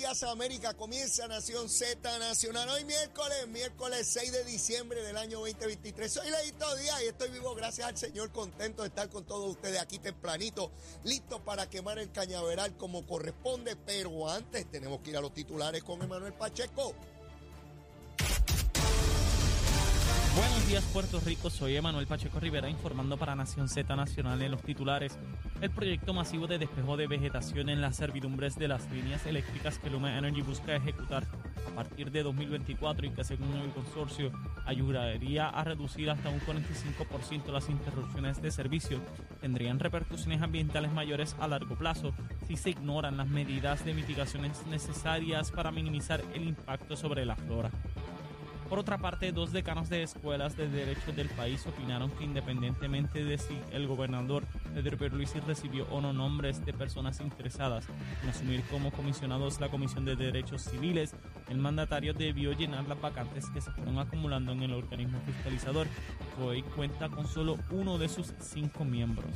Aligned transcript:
Días, 0.00 0.22
América. 0.22 0.72
Comienza 0.72 1.28
Nación 1.28 1.68
Z 1.68 2.18
Nacional. 2.18 2.66
Hoy 2.70 2.86
miércoles, 2.86 3.46
miércoles 3.48 4.06
6 4.10 4.32
de 4.32 4.44
diciembre 4.44 5.02
del 5.02 5.18
año 5.18 5.40
2023. 5.40 6.10
Soy 6.10 6.30
Leito 6.30 6.74
Díaz 6.76 7.02
y 7.02 7.08
estoy 7.08 7.28
vivo 7.28 7.54
gracias 7.54 7.86
al 7.86 7.98
Señor. 7.98 8.32
Contento 8.32 8.80
de 8.80 8.88
estar 8.88 9.10
con 9.10 9.26
todos 9.26 9.50
ustedes 9.50 9.78
aquí 9.78 9.98
tempranito. 9.98 10.72
Listo 11.04 11.44
para 11.44 11.68
quemar 11.68 11.98
el 11.98 12.10
cañaveral 12.12 12.78
como 12.78 13.06
corresponde. 13.06 13.76
Pero 13.76 14.30
antes 14.30 14.70
tenemos 14.70 15.00
que 15.02 15.10
ir 15.10 15.18
a 15.18 15.20
los 15.20 15.34
titulares 15.34 15.82
con 15.82 16.00
Emanuel 16.00 16.32
Pacheco. 16.32 16.94
Buenos 20.36 20.68
días 20.68 20.84
Puerto 20.92 21.18
Rico, 21.18 21.50
soy 21.50 21.74
Emanuel 21.74 22.06
Pacheco 22.06 22.38
Rivera 22.38 22.70
informando 22.70 23.16
para 23.16 23.34
Nación 23.34 23.68
Z 23.68 23.96
Nacional 23.96 24.40
en 24.40 24.52
los 24.52 24.62
titulares. 24.62 25.18
El 25.60 25.70
proyecto 25.70 26.14
masivo 26.14 26.46
de 26.46 26.58
despejo 26.58 26.96
de 26.96 27.08
vegetación 27.08 27.68
en 27.68 27.80
las 27.80 27.96
servidumbres 27.96 28.54
de 28.54 28.68
las 28.68 28.88
líneas 28.92 29.26
eléctricas 29.26 29.78
que 29.80 29.90
Luma 29.90 30.16
Energy 30.16 30.42
busca 30.42 30.76
ejecutar 30.76 31.24
a 31.66 31.74
partir 31.74 32.12
de 32.12 32.22
2024 32.22 33.06
y 33.06 33.10
que 33.10 33.24
según 33.24 33.56
el 33.56 33.70
consorcio 33.72 34.30
ayudaría 34.66 35.48
a 35.48 35.64
reducir 35.64 36.08
hasta 36.08 36.28
un 36.28 36.40
45% 36.40 37.52
las 37.52 37.68
interrupciones 37.68 38.40
de 38.40 38.52
servicio, 38.52 39.00
tendrían 39.40 39.80
repercusiones 39.80 40.42
ambientales 40.42 40.92
mayores 40.92 41.34
a 41.40 41.48
largo 41.48 41.74
plazo 41.76 42.12
si 42.46 42.56
se 42.56 42.70
ignoran 42.70 43.16
las 43.16 43.28
medidas 43.28 43.84
de 43.84 43.94
mitigaciones 43.94 44.64
necesarias 44.68 45.50
para 45.50 45.72
minimizar 45.72 46.22
el 46.34 46.44
impacto 46.44 46.96
sobre 46.96 47.26
la 47.26 47.34
flora. 47.34 47.72
Por 48.70 48.78
otra 48.78 48.98
parte, 48.98 49.32
dos 49.32 49.50
decanos 49.50 49.88
de 49.88 50.04
escuelas 50.04 50.56
de 50.56 50.68
derecho 50.68 51.10
del 51.10 51.28
país 51.30 51.66
opinaron 51.66 52.08
que 52.12 52.22
independientemente 52.22 53.24
de 53.24 53.36
si 53.36 53.58
el 53.72 53.88
gobernador 53.88 54.44
Pedro 54.72 54.96
Pierluisi 54.96 55.40
recibió 55.40 55.88
o 55.90 56.00
no 56.00 56.12
nombres 56.12 56.64
de 56.64 56.72
personas 56.72 57.20
interesadas 57.20 57.88
en 58.22 58.28
asumir 58.28 58.62
como 58.70 58.92
comisionados 58.92 59.60
la 59.60 59.70
Comisión 59.70 60.04
de 60.04 60.14
Derechos 60.14 60.62
Civiles, 60.62 61.16
el 61.48 61.58
mandatario 61.58 62.14
debió 62.14 62.52
llenar 62.52 62.86
las 62.86 63.00
vacantes 63.00 63.50
que 63.50 63.60
se 63.60 63.72
fueron 63.72 63.98
acumulando 63.98 64.52
en 64.52 64.62
el 64.62 64.72
organismo 64.72 65.18
fiscalizador, 65.26 65.88
que 66.36 66.42
hoy 66.44 66.62
cuenta 66.62 67.08
con 67.08 67.26
solo 67.26 67.58
uno 67.72 67.98
de 67.98 68.08
sus 68.08 68.32
cinco 68.38 68.84
miembros. 68.84 69.32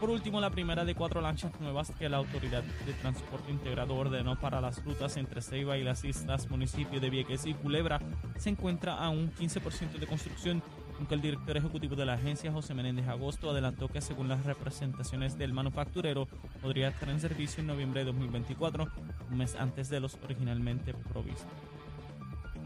Por 0.00 0.10
último, 0.10 0.40
la 0.40 0.50
primera 0.50 0.84
de 0.84 0.94
cuatro 0.94 1.20
lanchas 1.20 1.50
nuevas 1.60 1.90
que 1.98 2.08
la 2.08 2.18
Autoridad 2.18 2.62
de 2.62 2.92
Transporte 2.92 3.50
Integrado 3.50 3.96
ordenó 3.96 4.38
para 4.38 4.60
las 4.60 4.84
rutas 4.84 5.16
entre 5.16 5.42
Ceiba 5.42 5.76
y 5.76 5.82
las 5.82 6.04
islas, 6.04 6.48
municipio 6.48 7.00
de 7.00 7.10
Vieques 7.10 7.46
y 7.46 7.54
Culebra, 7.54 8.00
se 8.36 8.50
encuentra 8.50 8.94
a 8.94 9.08
un 9.08 9.32
15% 9.34 9.98
de 9.98 10.06
construcción, 10.06 10.62
aunque 10.98 11.16
el 11.16 11.20
director 11.20 11.56
ejecutivo 11.56 11.96
de 11.96 12.06
la 12.06 12.12
agencia, 12.12 12.52
José 12.52 12.74
Menéndez 12.74 13.08
Agosto, 13.08 13.50
adelantó 13.50 13.88
que 13.88 14.00
según 14.00 14.28
las 14.28 14.46
representaciones 14.46 15.36
del 15.36 15.52
manufacturero, 15.52 16.28
podría 16.62 16.88
estar 16.88 17.08
en 17.08 17.18
servicio 17.18 17.60
en 17.60 17.66
noviembre 17.66 18.00
de 18.00 18.06
2024, 18.06 18.86
un 19.32 19.36
mes 19.36 19.56
antes 19.56 19.88
de 19.88 19.98
los 19.98 20.16
originalmente 20.22 20.94
provistos. 20.94 21.48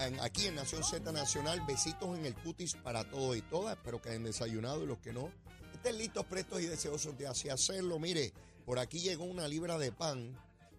en- 0.00 0.20
aquí 0.20 0.46
en 0.46 0.54
Nación 0.56 0.82
Z 0.84 1.12
Nacional. 1.12 1.62
Besitos 1.66 2.16
en 2.18 2.26
el 2.26 2.34
cutis 2.34 2.74
para 2.76 3.04
todos 3.08 3.36
y 3.36 3.42
todas. 3.42 3.76
Espero 3.76 4.00
que 4.00 4.10
hayan 4.10 4.24
desayunado 4.24 4.82
y 4.82 4.86
los 4.86 4.98
que 4.98 5.12
no. 5.12 5.30
Estén 5.74 5.98
listos, 5.98 6.24
prestos 6.26 6.60
y 6.62 6.66
deseosos 6.66 7.16
de 7.18 7.26
así 7.26 7.48
hacerlo. 7.48 7.98
Mire, 7.98 8.32
por 8.64 8.78
aquí 8.78 9.00
llegó 9.00 9.24
una 9.24 9.46
libra 9.46 9.78
de 9.78 9.92
pan. 9.92 10.36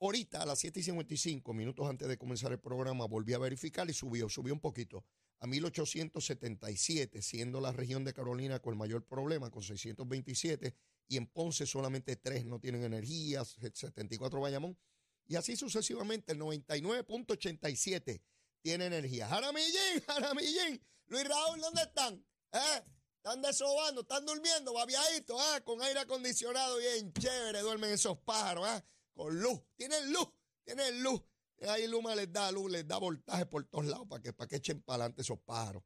Ahorita 0.00 0.42
a 0.42 0.46
las 0.46 0.58
7 0.58 0.80
y 0.80 0.82
55, 0.82 1.54
minutos 1.54 1.88
antes 1.88 2.08
de 2.08 2.18
comenzar 2.18 2.50
el 2.50 2.58
programa, 2.58 3.06
volví 3.06 3.34
a 3.34 3.38
verificar 3.38 3.88
y 3.88 3.92
subió, 3.92 4.28
subió 4.28 4.52
un 4.52 4.60
poquito 4.60 5.04
a 5.42 5.46
1877, 5.48 7.20
siendo 7.20 7.60
la 7.60 7.72
región 7.72 8.04
de 8.04 8.14
Carolina 8.14 8.60
con 8.60 8.74
el 8.74 8.78
mayor 8.78 9.04
problema, 9.04 9.50
con 9.50 9.64
627, 9.64 10.72
y 11.08 11.16
en 11.16 11.26
Ponce 11.26 11.66
solamente 11.66 12.14
tres 12.14 12.46
no 12.46 12.60
tienen 12.60 12.84
energía, 12.84 13.44
74 13.44 14.40
Bayamón, 14.40 14.78
y 15.26 15.34
así 15.34 15.56
sucesivamente, 15.56 16.30
el 16.30 16.38
99.87 16.38 18.22
tiene 18.62 18.86
energía. 18.86 19.26
Jaramillín, 19.26 20.00
Jaramillín, 20.06 20.80
Luis 21.06 21.24
Raúl, 21.28 21.60
¿dónde 21.60 21.82
están? 21.82 22.24
¿Eh? 22.52 22.84
Están 23.16 23.42
desobando, 23.42 24.02
están 24.02 24.24
durmiendo, 24.24 24.72
babiaditos, 24.72 25.40
ah, 25.40 25.60
con 25.64 25.82
aire 25.82 25.98
acondicionado 25.98 26.78
bien 26.78 27.12
chévere, 27.14 27.62
duermen 27.62 27.90
esos 27.90 28.16
pájaros, 28.18 28.64
ah, 28.68 28.84
con 29.12 29.40
luz. 29.40 29.60
Tienen 29.74 30.12
luz, 30.12 30.28
tienen 30.64 31.02
luz. 31.02 31.20
Ahí 31.68 31.86
Luma 31.86 32.14
les 32.14 32.32
da 32.32 32.50
luz, 32.50 32.70
les 32.70 32.86
da 32.86 32.98
voltaje 32.98 33.46
por 33.46 33.64
todos 33.64 33.86
lados 33.86 34.06
para 34.08 34.22
que, 34.22 34.32
para 34.32 34.48
que 34.48 34.56
echen 34.56 34.82
para 34.82 35.04
adelante 35.04 35.22
esos 35.22 35.38
pájaros. 35.40 35.82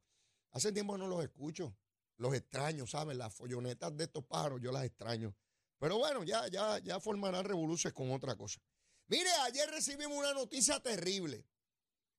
Hace 0.51 0.71
tiempo 0.71 0.97
no 0.97 1.07
los 1.07 1.23
escucho. 1.23 1.77
Los 2.17 2.33
extraño, 2.33 2.87
¿saben? 2.87 3.17
Las 3.17 3.33
follonetas 3.33 3.95
de 3.95 4.05
estos 4.05 4.25
pájaros, 4.25 4.59
yo 4.61 4.71
las 4.71 4.85
extraño. 4.85 5.35
Pero 5.79 5.99
bueno, 5.99 6.23
ya, 6.23 6.47
ya, 6.47 6.79
ya 6.79 6.99
formarán 6.99 7.45
revoluciones 7.45 7.93
con 7.93 8.11
otra 8.11 8.35
cosa. 8.35 8.59
Mire, 9.07 9.29
ayer 9.43 9.69
recibimos 9.69 10.17
una 10.17 10.33
noticia 10.33 10.79
terrible. 10.79 11.45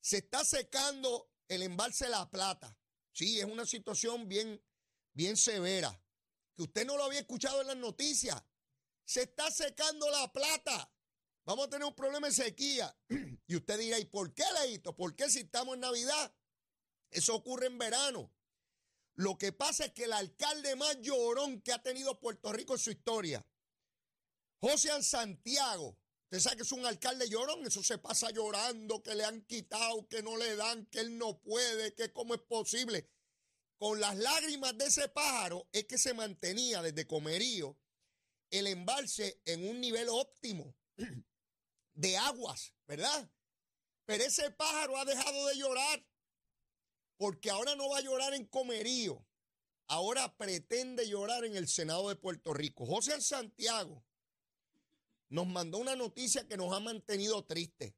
Se 0.00 0.19
está 0.19 0.44
secando 0.44 1.32
el 1.49 1.62
embalse 1.62 2.08
La 2.08 2.31
Plata. 2.31 2.78
Sí, 3.12 3.40
es 3.40 3.46
una 3.46 3.66
situación 3.66 4.28
bien, 4.28 4.62
bien 5.12 5.37
severa. 5.37 6.00
Que 6.55 6.62
usted 6.62 6.87
no 6.87 6.96
lo 6.96 7.05
había 7.05 7.20
escuchado 7.20 7.60
en 7.60 7.66
las 7.66 7.76
noticias. 7.76 8.40
Se 9.05 9.22
está 9.22 9.50
secando 9.50 10.08
la 10.10 10.32
plata. 10.32 10.93
Vamos 11.49 11.65
a 11.65 11.71
tener 11.71 11.87
un 11.87 11.95
problema 11.95 12.27
de 12.27 12.35
sequía. 12.35 12.95
Y 13.47 13.56
usted 13.56 13.79
dirá, 13.79 13.99
¿y 13.99 14.05
por 14.05 14.35
qué, 14.35 14.45
Leito? 14.61 14.95
¿Por 14.95 15.17
qué 15.17 15.31
si 15.31 15.39
estamos 15.39 15.77
en 15.77 15.81
Navidad? 15.81 16.31
Eso 17.11 17.35
ocurre 17.35 17.69
en 17.69 17.79
verano. 17.79 18.31
Lo 19.15 19.39
que 19.39 19.53
pasa 19.53 19.87
es 19.87 19.93
que 19.93 20.05
el 20.05 20.12
alcalde 20.12 20.77
más 20.77 21.00
llorón 21.00 21.62
que 21.62 21.73
ha 21.73 21.83
tenido 21.83 22.21
Puerto 22.21 22.53
Rico 22.53 22.75
en 22.75 22.79
su 22.79 22.91
historia, 22.91 23.47
José 24.61 25.03
Santiago, 25.03 25.99
usted 26.25 26.41
sabe 26.41 26.56
que 26.56 26.62
es 26.65 26.73
un 26.73 26.85
alcalde 26.85 27.31
llorón, 27.31 27.67
eso 27.67 27.83
se 27.83 27.97
pasa 27.97 28.31
llorando, 28.31 29.03
que 29.03 29.15
le 29.15 29.25
han 29.25 29.41
quitado, 29.47 30.06
que 30.06 30.23
no 30.23 30.37
le 30.37 30.55
dan, 30.55 30.85
que 30.87 31.01
él 31.01 31.17
no 31.17 31.41
puede, 31.41 31.94
que 31.94 32.12
cómo 32.12 32.35
es 32.35 32.43
posible. 32.43 33.09
Con 33.79 34.01
las 34.01 34.19
lágrimas 34.19 34.77
de 34.77 34.85
ese 34.85 35.09
pájaro 35.09 35.67
es 35.73 35.87
que 35.87 35.97
se 35.97 36.12
mantenía 36.12 36.83
desde 36.83 37.06
Comerío 37.06 37.79
el 38.51 38.67
embalse 38.67 39.41
en 39.47 39.67
un 39.67 39.81
nivel 39.81 40.11
óptimo 40.11 40.77
de 41.99 42.17
aguas, 42.17 42.73
¿verdad? 42.87 43.29
Pero 44.06 44.25
ese 44.25 44.50
pájaro 44.53 44.97
ha 44.97 45.05
dejado 45.05 45.47
de 45.49 45.56
llorar 45.56 46.06
porque 47.17 47.50
ahora 47.50 47.75
no 47.75 47.89
va 47.89 47.99
a 47.99 48.03
llorar 48.03 48.35
en 48.35 48.47
Comerío, 48.47 49.27
ahora 49.89 50.37
pretende 50.37 51.09
llorar 51.09 51.45
en 51.45 51.56
el 51.56 51.67
Senado 51.67 52.09
de 52.09 52.15
Puerto 52.15 52.55
Rico. 52.55 52.87
José 52.87 53.21
Santiago 53.21 54.05
nos 55.29 55.49
mandó 55.49 55.79
una 55.79 55.97
noticia 55.97 56.47
que 56.47 56.56
nos 56.56 56.73
ha 56.73 56.79
mantenido 56.79 57.45
tristes, 57.45 57.95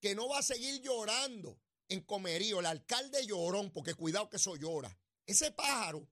que 0.00 0.14
no 0.14 0.28
va 0.28 0.38
a 0.38 0.42
seguir 0.42 0.80
llorando 0.80 1.60
en 1.88 2.00
Comerío, 2.00 2.60
el 2.60 2.66
alcalde 2.66 3.26
llorón, 3.26 3.70
porque 3.70 3.92
cuidado 3.92 4.30
que 4.30 4.38
eso 4.38 4.56
llora. 4.56 4.98
Ese 5.26 5.52
pájaro 5.52 6.08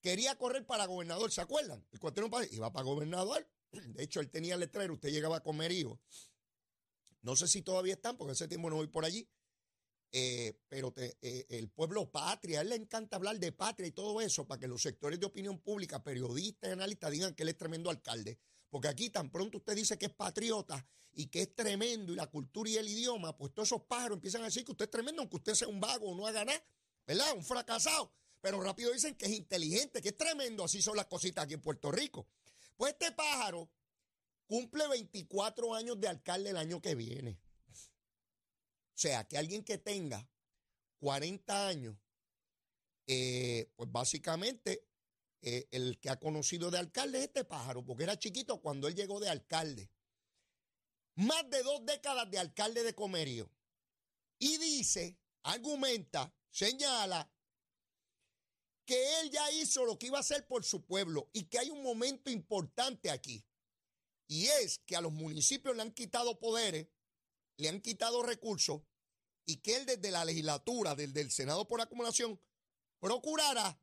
quería 0.00 0.36
correr 0.36 0.66
para 0.66 0.86
gobernador, 0.86 1.30
¿se 1.30 1.40
acuerdan? 1.40 1.86
El 1.92 2.00
cuatrino 2.00 2.28
iba 2.50 2.72
para 2.72 2.84
gobernador. 2.84 3.48
De 3.70 4.02
hecho, 4.02 4.18
él 4.18 4.30
tenía 4.30 4.56
letrero, 4.56 4.94
usted 4.94 5.10
llegaba 5.10 5.36
a 5.36 5.42
Comerío. 5.42 6.00
No 7.26 7.34
sé 7.34 7.48
si 7.48 7.60
todavía 7.60 7.94
están, 7.94 8.16
porque 8.16 8.34
ese 8.34 8.46
tiempo 8.46 8.70
no 8.70 8.76
voy 8.76 8.86
por 8.86 9.04
allí. 9.04 9.28
Eh, 10.12 10.56
pero 10.68 10.94
eh, 10.96 11.44
el 11.48 11.68
pueblo 11.68 12.08
patria, 12.08 12.60
a 12.60 12.62
él 12.62 12.68
le 12.68 12.76
encanta 12.76 13.16
hablar 13.16 13.40
de 13.40 13.50
patria 13.50 13.88
y 13.88 13.90
todo 13.90 14.20
eso 14.20 14.46
para 14.46 14.60
que 14.60 14.68
los 14.68 14.80
sectores 14.80 15.18
de 15.18 15.26
opinión 15.26 15.58
pública, 15.58 16.04
periodistas 16.04 16.70
y 16.70 16.72
analistas 16.72 17.10
digan 17.10 17.34
que 17.34 17.42
él 17.42 17.48
es 17.48 17.58
tremendo 17.58 17.90
alcalde. 17.90 18.38
Porque 18.70 18.86
aquí 18.86 19.10
tan 19.10 19.28
pronto 19.32 19.58
usted 19.58 19.74
dice 19.74 19.98
que 19.98 20.06
es 20.06 20.12
patriota 20.12 20.86
y 21.14 21.26
que 21.26 21.42
es 21.42 21.52
tremendo 21.52 22.12
y 22.12 22.14
la 22.14 22.28
cultura 22.28 22.70
y 22.70 22.76
el 22.76 22.86
idioma, 22.88 23.36
pues 23.36 23.52
todos 23.52 23.70
esos 23.70 23.82
pájaros 23.82 24.18
empiezan 24.18 24.42
a 24.42 24.44
decir 24.44 24.64
que 24.64 24.70
usted 24.70 24.84
es 24.84 24.90
tremendo, 24.92 25.22
aunque 25.22 25.36
usted 25.36 25.54
sea 25.54 25.66
un 25.66 25.80
vago 25.80 26.06
o 26.06 26.14
no 26.14 26.28
haga 26.28 26.44
nada, 26.44 26.64
¿verdad? 27.08 27.34
Un 27.34 27.42
fracasado. 27.42 28.12
Pero 28.40 28.60
rápido 28.60 28.92
dicen 28.92 29.16
que 29.16 29.26
es 29.26 29.32
inteligente, 29.32 30.00
que 30.00 30.10
es 30.10 30.16
tremendo, 30.16 30.62
así 30.62 30.80
son 30.80 30.96
las 30.96 31.06
cositas 31.06 31.42
aquí 31.42 31.54
en 31.54 31.60
Puerto 31.60 31.90
Rico. 31.90 32.28
Pues 32.76 32.92
este 32.92 33.10
pájaro 33.10 33.68
cumple 34.46 34.88
24 34.88 35.74
años 35.74 36.00
de 36.00 36.08
alcalde 36.08 36.50
el 36.50 36.56
año 36.56 36.80
que 36.80 36.94
viene. 36.94 37.38
O 37.70 38.98
sea, 38.98 39.26
que 39.28 39.36
alguien 39.36 39.62
que 39.62 39.78
tenga 39.78 40.26
40 41.00 41.68
años, 41.68 41.96
eh, 43.06 43.70
pues 43.76 43.90
básicamente 43.92 44.88
eh, 45.42 45.68
el 45.70 45.98
que 46.00 46.10
ha 46.10 46.18
conocido 46.18 46.70
de 46.70 46.78
alcalde 46.78 47.18
es 47.18 47.24
este 47.24 47.44
pájaro, 47.44 47.84
porque 47.84 48.04
era 48.04 48.18
chiquito 48.18 48.60
cuando 48.60 48.88
él 48.88 48.94
llegó 48.94 49.20
de 49.20 49.28
alcalde. 49.28 49.90
Más 51.16 51.48
de 51.50 51.62
dos 51.62 51.84
décadas 51.84 52.30
de 52.30 52.38
alcalde 52.38 52.82
de 52.82 52.94
Comerío. 52.94 53.50
Y 54.38 54.58
dice, 54.58 55.18
argumenta, 55.42 56.34
señala 56.50 57.30
que 58.84 59.20
él 59.20 59.30
ya 59.30 59.50
hizo 59.52 59.84
lo 59.84 59.98
que 59.98 60.06
iba 60.06 60.18
a 60.18 60.20
hacer 60.20 60.46
por 60.46 60.64
su 60.64 60.84
pueblo 60.84 61.28
y 61.32 61.44
que 61.44 61.58
hay 61.58 61.70
un 61.70 61.82
momento 61.82 62.30
importante 62.30 63.10
aquí. 63.10 63.44
Y 64.28 64.46
es 64.46 64.80
que 64.80 64.96
a 64.96 65.00
los 65.00 65.12
municipios 65.12 65.76
le 65.76 65.82
han 65.82 65.92
quitado 65.92 66.38
poderes, 66.38 66.88
le 67.56 67.68
han 67.68 67.80
quitado 67.80 68.22
recursos 68.22 68.82
y 69.44 69.58
que 69.58 69.76
él 69.76 69.86
desde 69.86 70.10
la 70.10 70.24
legislatura, 70.24 70.94
desde 70.94 71.20
el 71.20 71.30
Senado 71.30 71.68
por 71.68 71.80
acumulación, 71.80 72.40
procurará, 72.98 73.80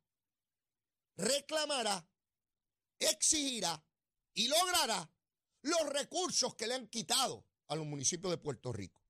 reclamará, 1.15 2.07
exigirá 2.99 3.85
y 4.33 4.47
logrará 4.47 5.09
los 5.61 5.89
recursos 5.89 6.55
que 6.55 6.67
le 6.67 6.73
han 6.73 6.87
quitado 6.87 7.47
a 7.67 7.75
los 7.75 7.85
municipios 7.85 8.31
de 8.31 8.37
Puerto 8.37 8.73
Rico. 8.73 9.01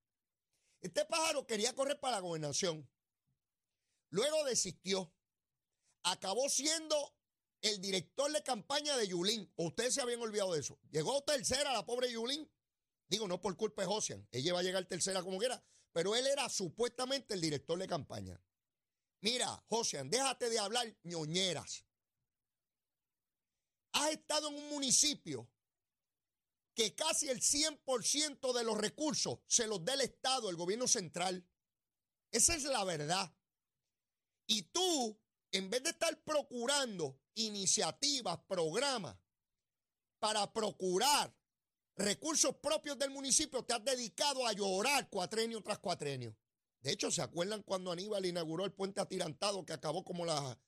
Este 0.80 1.04
pájaro 1.06 1.46
quería 1.46 1.74
correr 1.74 1.98
para 1.98 2.16
la 2.16 2.20
gobernación. 2.20 2.88
Luego 4.10 4.44
desistió. 4.44 5.12
Acabó 6.02 6.48
siendo 6.50 7.13
el 7.64 7.80
director 7.80 8.30
de 8.30 8.42
campaña 8.42 8.94
de 8.98 9.08
Yulín. 9.08 9.50
Ustedes 9.56 9.94
se 9.94 10.02
habían 10.02 10.20
olvidado 10.20 10.52
de 10.52 10.60
eso. 10.60 10.78
Llegó 10.90 11.22
tercera 11.22 11.72
la 11.72 11.86
pobre 11.86 12.12
Yulín. 12.12 12.46
Digo, 13.08 13.26
no 13.26 13.40
por 13.40 13.56
culpa 13.56 13.80
de 13.80 13.88
Josian. 13.88 14.28
Ella 14.32 14.52
va 14.52 14.60
a 14.60 14.62
llegar 14.62 14.84
tercera 14.84 15.22
como 15.22 15.38
quiera. 15.38 15.64
Pero 15.92 16.14
él 16.14 16.26
era 16.26 16.46
supuestamente 16.50 17.32
el 17.32 17.40
director 17.40 17.78
de 17.78 17.88
campaña. 17.88 18.38
Mira, 19.22 19.64
Josian, 19.68 20.10
déjate 20.10 20.50
de 20.50 20.58
hablar 20.58 20.94
ñoñeras. 21.04 21.86
Has 23.92 24.10
estado 24.10 24.48
en 24.48 24.56
un 24.56 24.68
municipio 24.68 25.50
que 26.74 26.94
casi 26.94 27.30
el 27.30 27.40
100% 27.40 28.52
de 28.52 28.64
los 28.64 28.76
recursos 28.76 29.38
se 29.46 29.66
los 29.66 29.82
da 29.82 29.94
el 29.94 30.02
Estado, 30.02 30.50
el 30.50 30.56
gobierno 30.56 30.86
central. 30.86 31.48
Esa 32.30 32.54
es 32.56 32.64
la 32.64 32.84
verdad. 32.84 33.34
Y 34.46 34.64
tú, 34.64 35.18
en 35.54 35.70
vez 35.70 35.84
de 35.84 35.90
estar 35.90 36.20
procurando 36.24 37.20
iniciativas, 37.36 38.40
programas 38.48 39.16
para 40.18 40.52
procurar 40.52 41.32
recursos 41.96 42.56
propios 42.56 42.98
del 42.98 43.10
municipio, 43.10 43.64
te 43.64 43.72
has 43.72 43.84
dedicado 43.84 44.44
a 44.48 44.52
llorar 44.52 45.08
cuatrenio 45.08 45.62
tras 45.62 45.78
cuatrenio. 45.78 46.36
De 46.80 46.90
hecho, 46.90 47.08
¿se 47.12 47.22
acuerdan 47.22 47.62
cuando 47.62 47.92
Aníbal 47.92 48.26
inauguró 48.26 48.64
el 48.64 48.72
puente 48.72 49.00
atirantado 49.00 49.64
que 49.64 49.72
acabó 49.72 50.04
como 50.04 50.26
las 50.26 50.58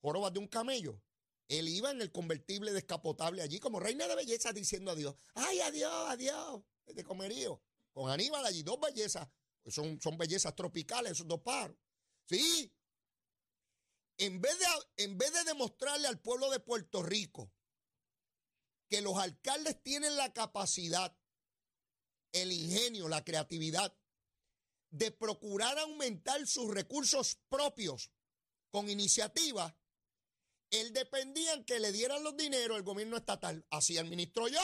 jorobas 0.00 0.32
de 0.32 0.38
un 0.38 0.46
camello? 0.46 1.02
Él 1.48 1.66
iba 1.68 1.90
en 1.90 2.00
el 2.00 2.12
convertible 2.12 2.72
descapotable 2.72 3.42
allí 3.42 3.58
como 3.58 3.80
reina 3.80 4.06
de 4.06 4.14
belleza 4.14 4.52
diciendo 4.52 4.92
adiós. 4.92 5.16
¡Ay, 5.34 5.58
adiós, 5.60 5.92
adiós! 6.08 6.62
De 6.86 7.02
comerío. 7.02 7.60
Con 7.92 8.10
Aníbal 8.10 8.46
allí, 8.46 8.62
dos 8.62 8.78
bellezas. 8.78 9.28
Son, 9.66 10.00
son 10.00 10.16
bellezas 10.16 10.54
tropicales 10.54 11.12
esos 11.12 11.26
dos 11.26 11.40
paros. 11.40 11.76
Sí, 12.26 12.72
en 14.18 14.40
vez, 14.40 14.58
de, 14.58 15.04
en 15.04 15.18
vez 15.18 15.32
de 15.32 15.44
demostrarle 15.44 16.08
al 16.08 16.20
pueblo 16.20 16.50
de 16.50 16.60
Puerto 16.60 17.02
Rico 17.02 17.52
que 18.88 19.00
los 19.02 19.18
alcaldes 19.18 19.82
tienen 19.82 20.16
la 20.16 20.32
capacidad, 20.32 21.16
el 22.32 22.52
ingenio, 22.52 23.08
la 23.08 23.24
creatividad 23.24 23.96
de 24.90 25.10
procurar 25.10 25.78
aumentar 25.78 26.46
sus 26.46 26.72
recursos 26.72 27.38
propios 27.48 28.10
con 28.70 28.88
iniciativa, 28.88 29.76
él 30.70 30.92
dependía 30.92 31.52
en 31.54 31.64
que 31.64 31.80
le 31.80 31.92
dieran 31.92 32.22
los 32.22 32.36
dineros 32.36 32.76
el 32.76 32.82
gobierno 32.82 33.16
estatal. 33.16 33.64
Así 33.70 33.98
administro 33.98 34.48
yo. 34.48 34.60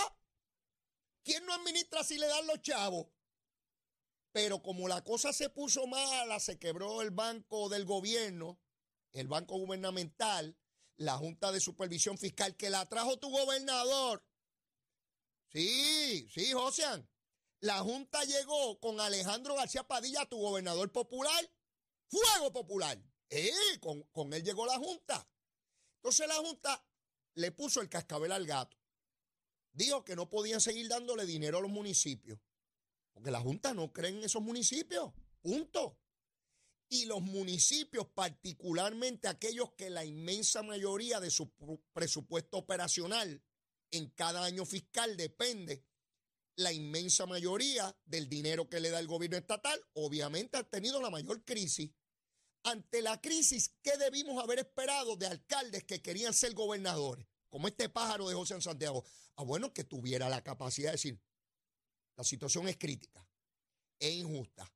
¿Quién 1.22 1.46
no 1.46 1.54
administra 1.54 2.02
si 2.02 2.18
le 2.18 2.26
dan 2.26 2.46
los 2.46 2.60
chavos? 2.62 3.06
Pero 4.32 4.62
como 4.62 4.88
la 4.88 5.04
cosa 5.04 5.32
se 5.32 5.50
puso 5.50 5.86
mala, 5.86 6.40
se 6.40 6.58
quebró 6.58 7.02
el 7.02 7.10
banco 7.10 7.68
del 7.68 7.84
gobierno, 7.84 8.58
el 9.12 9.28
Banco 9.28 9.56
Gubernamental, 9.56 10.56
la 10.96 11.16
Junta 11.16 11.52
de 11.52 11.60
Supervisión 11.60 12.18
Fiscal 12.18 12.56
que 12.56 12.70
la 12.70 12.88
trajo 12.88 13.18
tu 13.18 13.30
gobernador. 13.30 14.24
Sí, 15.48 16.28
sí, 16.30 16.52
José. 16.52 16.84
La 17.60 17.80
Junta 17.80 18.24
llegó 18.24 18.80
con 18.80 19.00
Alejandro 19.00 19.54
García 19.54 19.86
Padilla, 19.86 20.26
tu 20.26 20.38
gobernador 20.38 20.90
popular. 20.90 21.50
Fuego 22.08 22.52
popular. 22.52 23.00
Eh, 23.30 23.50
con, 23.80 24.02
con 24.12 24.32
él 24.32 24.42
llegó 24.42 24.66
la 24.66 24.78
Junta. 24.78 25.28
Entonces 25.96 26.26
la 26.26 26.36
Junta 26.36 26.84
le 27.34 27.52
puso 27.52 27.80
el 27.80 27.88
cascabel 27.88 28.32
al 28.32 28.46
gato. 28.46 28.76
Dijo 29.72 30.04
que 30.04 30.16
no 30.16 30.28
podían 30.28 30.60
seguir 30.60 30.88
dándole 30.88 31.24
dinero 31.24 31.58
a 31.58 31.62
los 31.62 31.70
municipios. 31.70 32.38
Porque 33.12 33.30
la 33.30 33.40
Junta 33.40 33.72
no 33.74 33.92
cree 33.92 34.10
en 34.10 34.24
esos 34.24 34.42
municipios. 34.42 35.12
Punto 35.40 36.01
y 36.92 37.06
los 37.06 37.22
municipios, 37.22 38.06
particularmente 38.08 39.26
aquellos 39.26 39.72
que 39.78 39.88
la 39.88 40.04
inmensa 40.04 40.62
mayoría 40.62 41.20
de 41.20 41.30
su 41.30 41.50
presupuesto 41.94 42.58
operacional 42.58 43.42
en 43.90 44.10
cada 44.10 44.44
año 44.44 44.66
fiscal 44.66 45.16
depende 45.16 45.86
la 46.56 46.70
inmensa 46.70 47.24
mayoría 47.24 47.96
del 48.04 48.28
dinero 48.28 48.68
que 48.68 48.78
le 48.78 48.90
da 48.90 48.98
el 48.98 49.06
gobierno 49.06 49.38
estatal, 49.38 49.82
obviamente 49.94 50.58
ha 50.58 50.64
tenido 50.64 51.00
la 51.00 51.08
mayor 51.08 51.42
crisis. 51.46 51.90
Ante 52.64 53.00
la 53.00 53.18
crisis, 53.22 53.74
¿qué 53.82 53.96
debimos 53.96 54.42
haber 54.44 54.58
esperado 54.58 55.16
de 55.16 55.28
alcaldes 55.28 55.84
que 55.84 56.02
querían 56.02 56.34
ser 56.34 56.52
gobernadores? 56.52 57.26
Como 57.48 57.68
este 57.68 57.88
pájaro 57.88 58.28
de 58.28 58.34
José 58.34 58.60
Santiago. 58.60 59.02
Ah, 59.36 59.44
bueno, 59.44 59.72
que 59.72 59.84
tuviera 59.84 60.28
la 60.28 60.44
capacidad 60.44 60.88
de 60.88 60.92
decir, 60.92 61.18
la 62.16 62.24
situación 62.24 62.68
es 62.68 62.76
crítica, 62.76 63.26
es 63.98 64.12
injusta. 64.12 64.70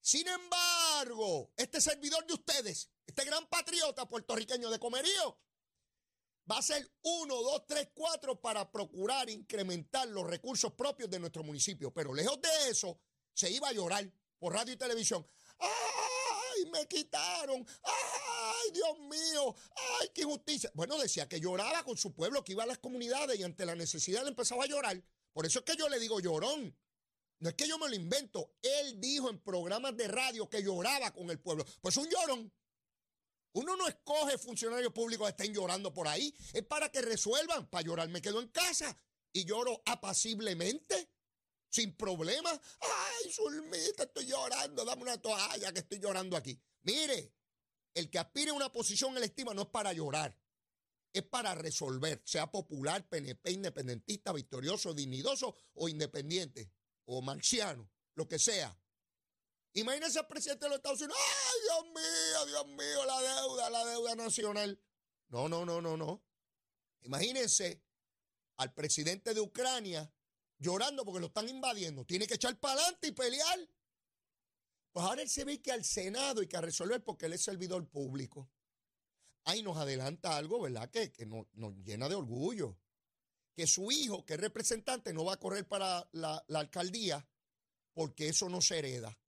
Sin 0.00 0.26
embargo, 0.26 0.77
este 1.56 1.80
servidor 1.80 2.26
de 2.26 2.34
ustedes, 2.34 2.90
este 3.06 3.24
gran 3.24 3.46
patriota 3.48 4.08
puertorriqueño 4.08 4.70
de 4.70 4.78
comerío, 4.78 5.38
va 6.50 6.58
a 6.58 6.62
ser 6.62 6.90
uno, 7.02 7.42
dos, 7.42 7.66
tres, 7.66 7.88
cuatro 7.94 8.40
para 8.40 8.70
procurar 8.70 9.28
incrementar 9.28 10.08
los 10.08 10.26
recursos 10.26 10.72
propios 10.72 11.10
de 11.10 11.18
nuestro 11.18 11.42
municipio. 11.42 11.92
Pero 11.92 12.14
lejos 12.14 12.40
de 12.40 12.70
eso, 12.70 12.98
se 13.34 13.50
iba 13.50 13.68
a 13.68 13.72
llorar 13.72 14.10
por 14.38 14.54
radio 14.54 14.72
y 14.74 14.76
televisión. 14.76 15.26
¡Ay, 15.58 16.66
me 16.72 16.86
quitaron! 16.86 17.66
¡Ay, 17.82 18.70
Dios 18.72 18.98
mío! 19.00 19.54
¡Ay, 20.00 20.10
qué 20.14 20.22
injusticia! 20.22 20.70
Bueno, 20.74 20.98
decía 20.98 21.28
que 21.28 21.40
lloraba 21.40 21.84
con 21.84 21.96
su 21.96 22.14
pueblo, 22.14 22.42
que 22.42 22.52
iba 22.52 22.64
a 22.64 22.66
las 22.66 22.78
comunidades 22.78 23.38
y 23.38 23.42
ante 23.42 23.66
la 23.66 23.74
necesidad 23.74 24.22
le 24.22 24.30
empezaba 24.30 24.64
a 24.64 24.68
llorar. 24.68 25.02
Por 25.32 25.46
eso 25.46 25.60
es 25.60 25.64
que 25.64 25.76
yo 25.76 25.88
le 25.88 25.98
digo 25.98 26.20
llorón. 26.20 26.76
No 27.40 27.50
es 27.50 27.54
que 27.54 27.68
yo 27.68 27.78
me 27.78 27.88
lo 27.88 27.94
invento. 27.94 28.56
Él 28.62 29.00
dijo 29.00 29.30
en 29.30 29.38
programas 29.38 29.96
de 29.96 30.08
radio 30.08 30.48
que 30.48 30.62
lloraba 30.62 31.12
con 31.12 31.30
el 31.30 31.38
pueblo. 31.38 31.64
Pues 31.80 31.96
un 31.96 32.08
llorón. 32.08 32.52
Uno 33.52 33.76
no 33.76 33.86
escoge 33.86 34.38
funcionarios 34.38 34.92
públicos 34.92 35.26
que 35.26 35.30
estén 35.30 35.54
llorando 35.54 35.92
por 35.94 36.08
ahí. 36.08 36.34
Es 36.52 36.64
para 36.64 36.90
que 36.90 37.00
resuelvan. 37.00 37.68
Para 37.68 37.86
llorar 37.86 38.08
me 38.08 38.20
quedo 38.20 38.40
en 38.40 38.48
casa 38.48 38.96
y 39.32 39.44
lloro 39.44 39.82
apaciblemente, 39.86 41.10
sin 41.68 41.96
problema. 41.96 42.50
Ay, 42.50 43.32
Zulmita, 43.32 44.04
estoy 44.04 44.26
llorando. 44.26 44.84
Dame 44.84 45.02
una 45.02 45.20
toalla 45.20 45.72
que 45.72 45.80
estoy 45.80 46.00
llorando 46.00 46.36
aquí. 46.36 46.60
Mire, 46.82 47.32
el 47.94 48.10
que 48.10 48.18
aspire 48.18 48.50
a 48.50 48.54
una 48.54 48.72
posición 48.72 49.16
electiva 49.16 49.54
no 49.54 49.62
es 49.62 49.68
para 49.68 49.92
llorar. 49.92 50.36
Es 51.12 51.22
para 51.22 51.54
resolver, 51.54 52.20
sea 52.24 52.50
popular, 52.50 53.08
PNP, 53.08 53.52
independentista, 53.52 54.32
victorioso, 54.32 54.92
dignidoso 54.92 55.54
o 55.74 55.88
independiente 55.88 56.70
o 57.10 57.22
marciano, 57.22 57.90
lo 58.14 58.28
que 58.28 58.38
sea. 58.38 58.78
Imagínense 59.72 60.18
al 60.18 60.26
presidente 60.26 60.66
de 60.66 60.68
los 60.68 60.76
Estados 60.76 61.00
Unidos. 61.00 61.18
¡Ay, 61.18 61.60
Dios 61.62 61.84
mío, 61.94 62.46
Dios 62.46 62.66
mío, 62.66 63.06
la 63.06 63.20
deuda, 63.22 63.70
la 63.70 63.84
deuda 63.86 64.14
nacional! 64.14 64.82
No, 65.28 65.48
no, 65.48 65.64
no, 65.64 65.80
no, 65.80 65.96
no. 65.96 66.22
Imagínense 67.00 67.82
al 68.56 68.74
presidente 68.74 69.32
de 69.32 69.40
Ucrania 69.40 70.12
llorando 70.58 71.04
porque 71.04 71.20
lo 71.20 71.28
están 71.28 71.48
invadiendo. 71.48 72.04
Tiene 72.04 72.26
que 72.26 72.34
echar 72.34 72.58
para 72.58 72.74
adelante 72.74 73.08
y 73.08 73.12
pelear. 73.12 73.58
Pues 74.92 75.06
ahora 75.06 75.22
él 75.22 75.30
se 75.30 75.44
ve 75.44 75.62
que 75.62 75.72
al 75.72 75.84
Senado 75.84 76.42
y 76.42 76.46
que 76.46 76.56
a 76.56 76.60
resolver 76.60 77.02
porque 77.02 77.26
él 77.26 77.32
es 77.32 77.42
servidor 77.42 77.88
público. 77.88 78.50
Ahí 79.44 79.62
nos 79.62 79.78
adelanta 79.78 80.36
algo, 80.36 80.60
¿verdad? 80.60 80.90
Que, 80.90 81.10
que 81.10 81.24
nos, 81.24 81.46
llena 81.84 82.08
de 82.08 82.16
orgullo. 82.16 82.76
Que 83.58 83.66
su 83.66 83.90
hijo, 83.90 84.24
que 84.24 84.34
es 84.34 84.40
representante, 84.40 85.12
no 85.12 85.24
va 85.24 85.32
a 85.32 85.40
correr 85.40 85.66
para 85.66 86.08
la, 86.12 86.44
la 86.46 86.60
alcaldía 86.60 87.28
porque 87.92 88.28
eso 88.28 88.48
no 88.48 88.60
se 88.60 88.78
hereda. 88.78 89.18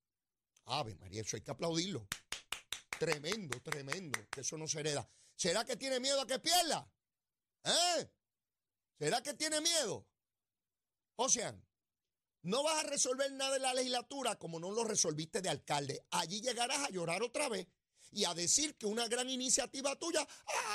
Ave 0.67 0.95
María, 0.95 1.23
eso 1.23 1.35
hay 1.35 1.43
que 1.43 1.51
aplaudirlo. 1.51 2.07
Tremendo, 2.97 3.61
tremendo, 3.61 4.21
que 4.31 4.43
eso 4.43 4.57
no 4.57 4.69
se 4.69 4.79
hereda. 4.79 5.11
¿Será 5.35 5.65
que 5.65 5.75
tiene 5.75 5.99
miedo 5.99 6.21
a 6.21 6.29
que 6.29 6.39
pierda? 6.39 6.89
¿Eh? 7.65 8.09
¿Será 9.01 9.21
que 9.21 9.35
tiene 9.35 9.61
miedo? 9.61 10.07
O 11.17 11.29
sea, 11.29 11.53
no 12.43 12.63
vas 12.63 12.85
a 12.85 12.89
resolver 12.89 13.33
nada 13.33 13.57
en 13.57 13.63
la 13.63 13.75
legislatura 13.75 14.39
como 14.39 14.61
no 14.61 14.71
lo 14.71 14.85
resolviste 14.85 15.43
de 15.43 15.49
alcalde. 15.49 16.07
Allí 16.13 16.41
llegarás 16.41 16.87
a 16.87 16.91
llorar 16.91 17.25
otra 17.25 17.49
vez 17.49 17.67
y 18.13 18.25
a 18.25 18.35
decir 18.35 18.77
que 18.77 18.87
una 18.87 19.09
gran 19.09 19.31
iniciativa 19.31 19.97
tuya, 19.97 20.27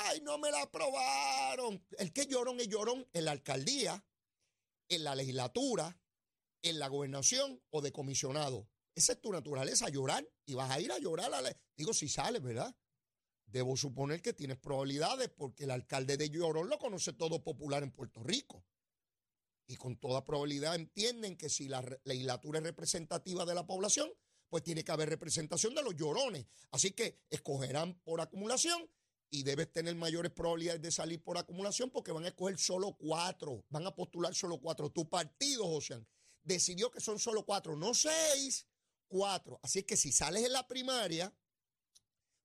ay, 0.04 0.20
no 0.22 0.38
me 0.38 0.50
la 0.50 0.62
aprobaron. 0.62 1.84
El 1.98 2.12
que 2.12 2.26
llorón 2.26 2.60
es 2.60 2.68
llorón 2.68 3.06
en 3.12 3.24
la 3.24 3.32
alcaldía, 3.32 4.04
en 4.88 5.04
la 5.04 5.14
legislatura, 5.14 5.98
en 6.62 6.78
la 6.78 6.88
gobernación 6.88 7.62
o 7.70 7.80
de 7.80 7.92
comisionado. 7.92 8.68
Esa 8.94 9.12
es 9.12 9.20
tu 9.20 9.30
naturaleza, 9.30 9.88
llorar. 9.88 10.26
Y 10.46 10.54
vas 10.54 10.70
a 10.70 10.80
ir 10.80 10.90
a 10.90 10.98
llorar. 10.98 11.32
A 11.34 11.42
la... 11.42 11.56
Digo, 11.76 11.92
si 11.92 12.08
sales, 12.08 12.42
¿verdad? 12.42 12.74
Debo 13.44 13.76
suponer 13.76 14.22
que 14.22 14.32
tienes 14.32 14.58
probabilidades 14.58 15.28
porque 15.28 15.64
el 15.64 15.70
alcalde 15.70 16.16
de 16.16 16.30
Llorón 16.30 16.68
lo 16.68 16.78
conoce 16.78 17.12
todo 17.12 17.44
popular 17.44 17.82
en 17.82 17.92
Puerto 17.92 18.22
Rico. 18.22 18.64
Y 19.68 19.76
con 19.76 19.96
toda 19.96 20.24
probabilidad 20.24 20.74
entienden 20.74 21.36
que 21.36 21.48
si 21.48 21.68
la 21.68 21.84
legislatura 22.04 22.58
es 22.58 22.64
representativa 22.64 23.44
de 23.44 23.54
la 23.54 23.66
población, 23.66 24.10
pues 24.56 24.64
tiene 24.64 24.84
que 24.84 24.90
haber 24.90 25.10
representación 25.10 25.74
de 25.74 25.82
los 25.82 25.94
llorones. 25.94 26.46
Así 26.70 26.92
que 26.92 27.26
escogerán 27.28 28.00
por 28.00 28.22
acumulación 28.22 28.88
y 29.28 29.42
debes 29.42 29.70
tener 29.70 29.94
mayores 29.96 30.32
probabilidades 30.32 30.80
de 30.80 30.90
salir 30.90 31.22
por 31.22 31.36
acumulación 31.36 31.90
porque 31.90 32.10
van 32.10 32.24
a 32.24 32.28
escoger 32.28 32.58
solo 32.58 32.96
cuatro, 32.96 33.66
van 33.68 33.86
a 33.86 33.94
postular 33.94 34.34
solo 34.34 34.58
cuatro. 34.58 34.88
Tu 34.88 35.10
partido, 35.10 35.66
José, 35.66 36.02
decidió 36.42 36.90
que 36.90 37.02
son 37.02 37.18
solo 37.18 37.44
cuatro, 37.44 37.76
no 37.76 37.92
seis, 37.92 38.66
cuatro. 39.08 39.60
Así 39.62 39.82
que 39.82 39.94
si 39.94 40.10
sales 40.10 40.46
en 40.46 40.54
la 40.54 40.66
primaria, 40.66 41.30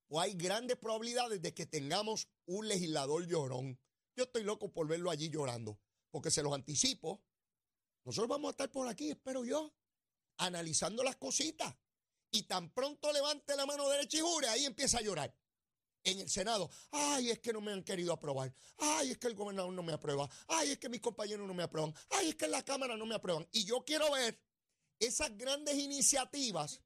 pues 0.06 0.26
hay 0.26 0.34
grandes 0.34 0.76
probabilidades 0.76 1.40
de 1.40 1.54
que 1.54 1.64
tengamos 1.64 2.28
un 2.44 2.68
legislador 2.68 3.26
llorón. 3.26 3.80
Yo 4.16 4.24
estoy 4.24 4.42
loco 4.42 4.70
por 4.70 4.86
verlo 4.86 5.10
allí 5.10 5.30
llorando, 5.30 5.80
porque 6.10 6.30
se 6.30 6.42
los 6.42 6.52
anticipo. 6.52 7.22
Nosotros 8.04 8.28
vamos 8.28 8.48
a 8.48 8.50
estar 8.50 8.70
por 8.70 8.86
aquí, 8.86 9.08
espero 9.08 9.46
yo, 9.46 9.72
analizando 10.36 11.02
las 11.02 11.16
cositas. 11.16 11.74
Y 12.32 12.44
tan 12.44 12.70
pronto 12.70 13.12
levante 13.12 13.54
la 13.54 13.66
mano 13.66 13.88
derecha 13.88 14.16
y 14.16 14.20
jure, 14.20 14.48
ahí 14.48 14.64
empieza 14.64 14.98
a 14.98 15.02
llorar. 15.02 15.32
En 16.02 16.18
el 16.18 16.28
Senado, 16.28 16.68
ay, 16.90 17.30
es 17.30 17.38
que 17.38 17.52
no 17.52 17.60
me 17.60 17.72
han 17.72 17.84
querido 17.84 18.12
aprobar. 18.12 18.52
Ay, 18.78 19.12
es 19.12 19.18
que 19.18 19.28
el 19.28 19.34
gobernador 19.34 19.72
no 19.72 19.82
me 19.82 19.92
aprueba. 19.92 20.28
Ay, 20.48 20.72
es 20.72 20.78
que 20.78 20.88
mis 20.88 21.00
compañeros 21.00 21.46
no 21.46 21.54
me 21.54 21.62
aprueban. 21.62 21.94
Ay, 22.10 22.30
es 22.30 22.34
que 22.34 22.46
en 22.46 22.50
la 22.50 22.64
Cámara 22.64 22.96
no 22.96 23.06
me 23.06 23.14
aprueban. 23.14 23.46
Y 23.52 23.64
yo 23.64 23.84
quiero 23.84 24.10
ver 24.10 24.40
esas 24.98 25.36
grandes 25.36 25.76
iniciativas 25.76 26.80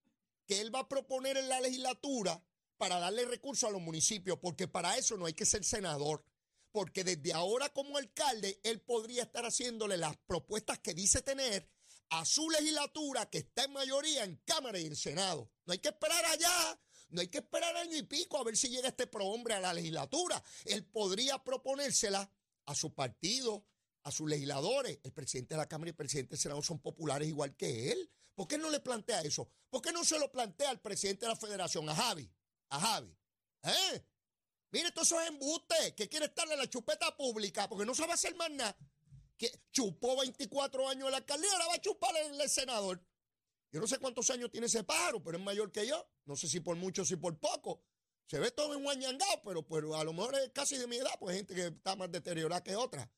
que 0.46 0.60
él 0.60 0.74
va 0.74 0.80
a 0.80 0.88
proponer 0.88 1.36
en 1.36 1.48
la 1.48 1.60
legislatura 1.60 2.42
para 2.76 2.98
darle 2.98 3.24
recursos 3.24 3.68
a 3.68 3.72
los 3.72 3.80
municipios, 3.80 4.38
porque 4.38 4.68
para 4.68 4.98
eso 4.98 5.16
no 5.16 5.26
hay 5.26 5.32
que 5.32 5.46
ser 5.46 5.64
senador, 5.64 6.24
porque 6.72 7.04
desde 7.04 7.32
ahora 7.32 7.70
como 7.70 7.96
alcalde 7.96 8.60
él 8.62 8.80
podría 8.80 9.22
estar 9.22 9.46
haciéndole 9.46 9.96
las 9.96 10.16
propuestas 10.26 10.78
que 10.80 10.92
dice 10.92 11.22
tener 11.22 11.66
a 12.10 12.24
su 12.24 12.48
legislatura 12.50 13.28
que 13.28 13.38
está 13.38 13.64
en 13.64 13.72
mayoría 13.72 14.24
en 14.24 14.36
Cámara 14.44 14.78
y 14.78 14.86
en 14.86 14.96
Senado. 14.96 15.50
No 15.64 15.72
hay 15.72 15.78
que 15.78 15.88
esperar 15.88 16.24
allá, 16.24 16.80
no 17.08 17.20
hay 17.20 17.28
que 17.28 17.38
esperar 17.38 17.76
año 17.76 17.96
y 17.96 18.02
pico 18.02 18.38
a 18.38 18.44
ver 18.44 18.56
si 18.56 18.68
llega 18.68 18.88
este 18.88 19.06
prohombre 19.06 19.54
a 19.54 19.60
la 19.60 19.74
legislatura. 19.74 20.42
Él 20.64 20.84
podría 20.84 21.42
proponérsela 21.42 22.30
a 22.66 22.74
su 22.74 22.94
partido, 22.94 23.66
a 24.02 24.10
sus 24.10 24.28
legisladores. 24.28 24.98
El 25.02 25.12
presidente 25.12 25.54
de 25.54 25.58
la 25.58 25.68
Cámara 25.68 25.88
y 25.88 25.90
el 25.90 25.96
presidente 25.96 26.30
del 26.30 26.38
Senado 26.38 26.62
son 26.62 26.78
populares 26.80 27.28
igual 27.28 27.56
que 27.56 27.92
él. 27.92 28.10
¿Por 28.34 28.46
qué 28.46 28.58
no 28.58 28.70
le 28.70 28.80
plantea 28.80 29.22
eso? 29.22 29.50
¿Por 29.70 29.82
qué 29.82 29.92
no 29.92 30.04
se 30.04 30.18
lo 30.18 30.30
plantea 30.30 30.70
al 30.70 30.80
presidente 30.80 31.26
de 31.26 31.30
la 31.30 31.36
federación, 31.36 31.88
a 31.88 31.94
Javi? 31.94 32.30
A 32.68 32.80
Javi. 32.80 33.16
¿Eh? 33.62 34.04
Mire, 34.70 34.90
todo 34.90 35.04
eso 35.04 35.20
es 35.20 35.28
embuste, 35.28 35.94
que 35.94 36.08
quiere 36.08 36.26
estar 36.26 36.46
en 36.50 36.58
la 36.58 36.68
chupeta 36.68 37.16
pública, 37.16 37.68
porque 37.68 37.86
no 37.86 37.94
sabe 37.94 38.12
hacer 38.12 38.34
más 38.36 38.50
nada. 38.50 38.76
Que 39.36 39.50
chupó 39.70 40.18
24 40.20 40.88
años 40.88 41.04
en 41.04 41.10
la 41.10 41.18
alcaldía, 41.18 41.50
ahora 41.52 41.66
va 41.68 41.74
a 41.74 41.80
chupar 41.80 42.14
el, 42.16 42.48
senador. 42.48 43.04
Yo 43.70 43.80
no 43.80 43.86
sé 43.86 43.98
cuántos 43.98 44.30
años 44.30 44.50
tiene 44.50 44.66
ese 44.66 44.84
pájaro, 44.84 45.22
pero 45.22 45.36
es 45.38 45.44
mayor 45.44 45.70
que 45.70 45.86
yo. 45.86 46.08
No 46.24 46.36
sé 46.36 46.48
si 46.48 46.60
por 46.60 46.76
mucho, 46.76 47.04
si 47.04 47.16
por 47.16 47.38
poco. 47.38 47.82
Se 48.26 48.38
ve 48.40 48.50
todo 48.50 48.74
en 48.74 48.82
guañangao, 48.82 49.42
pero, 49.44 49.66
pero 49.66 49.94
a 49.96 50.04
lo 50.04 50.12
mejor 50.12 50.34
es 50.36 50.50
casi 50.52 50.78
de 50.78 50.86
mi 50.86 50.96
edad, 50.96 51.12
pues 51.20 51.36
gente 51.36 51.54
que 51.54 51.66
está 51.66 51.94
más 51.94 52.10
deteriorada 52.10 52.62
que 52.62 52.74
otra. 52.74 53.10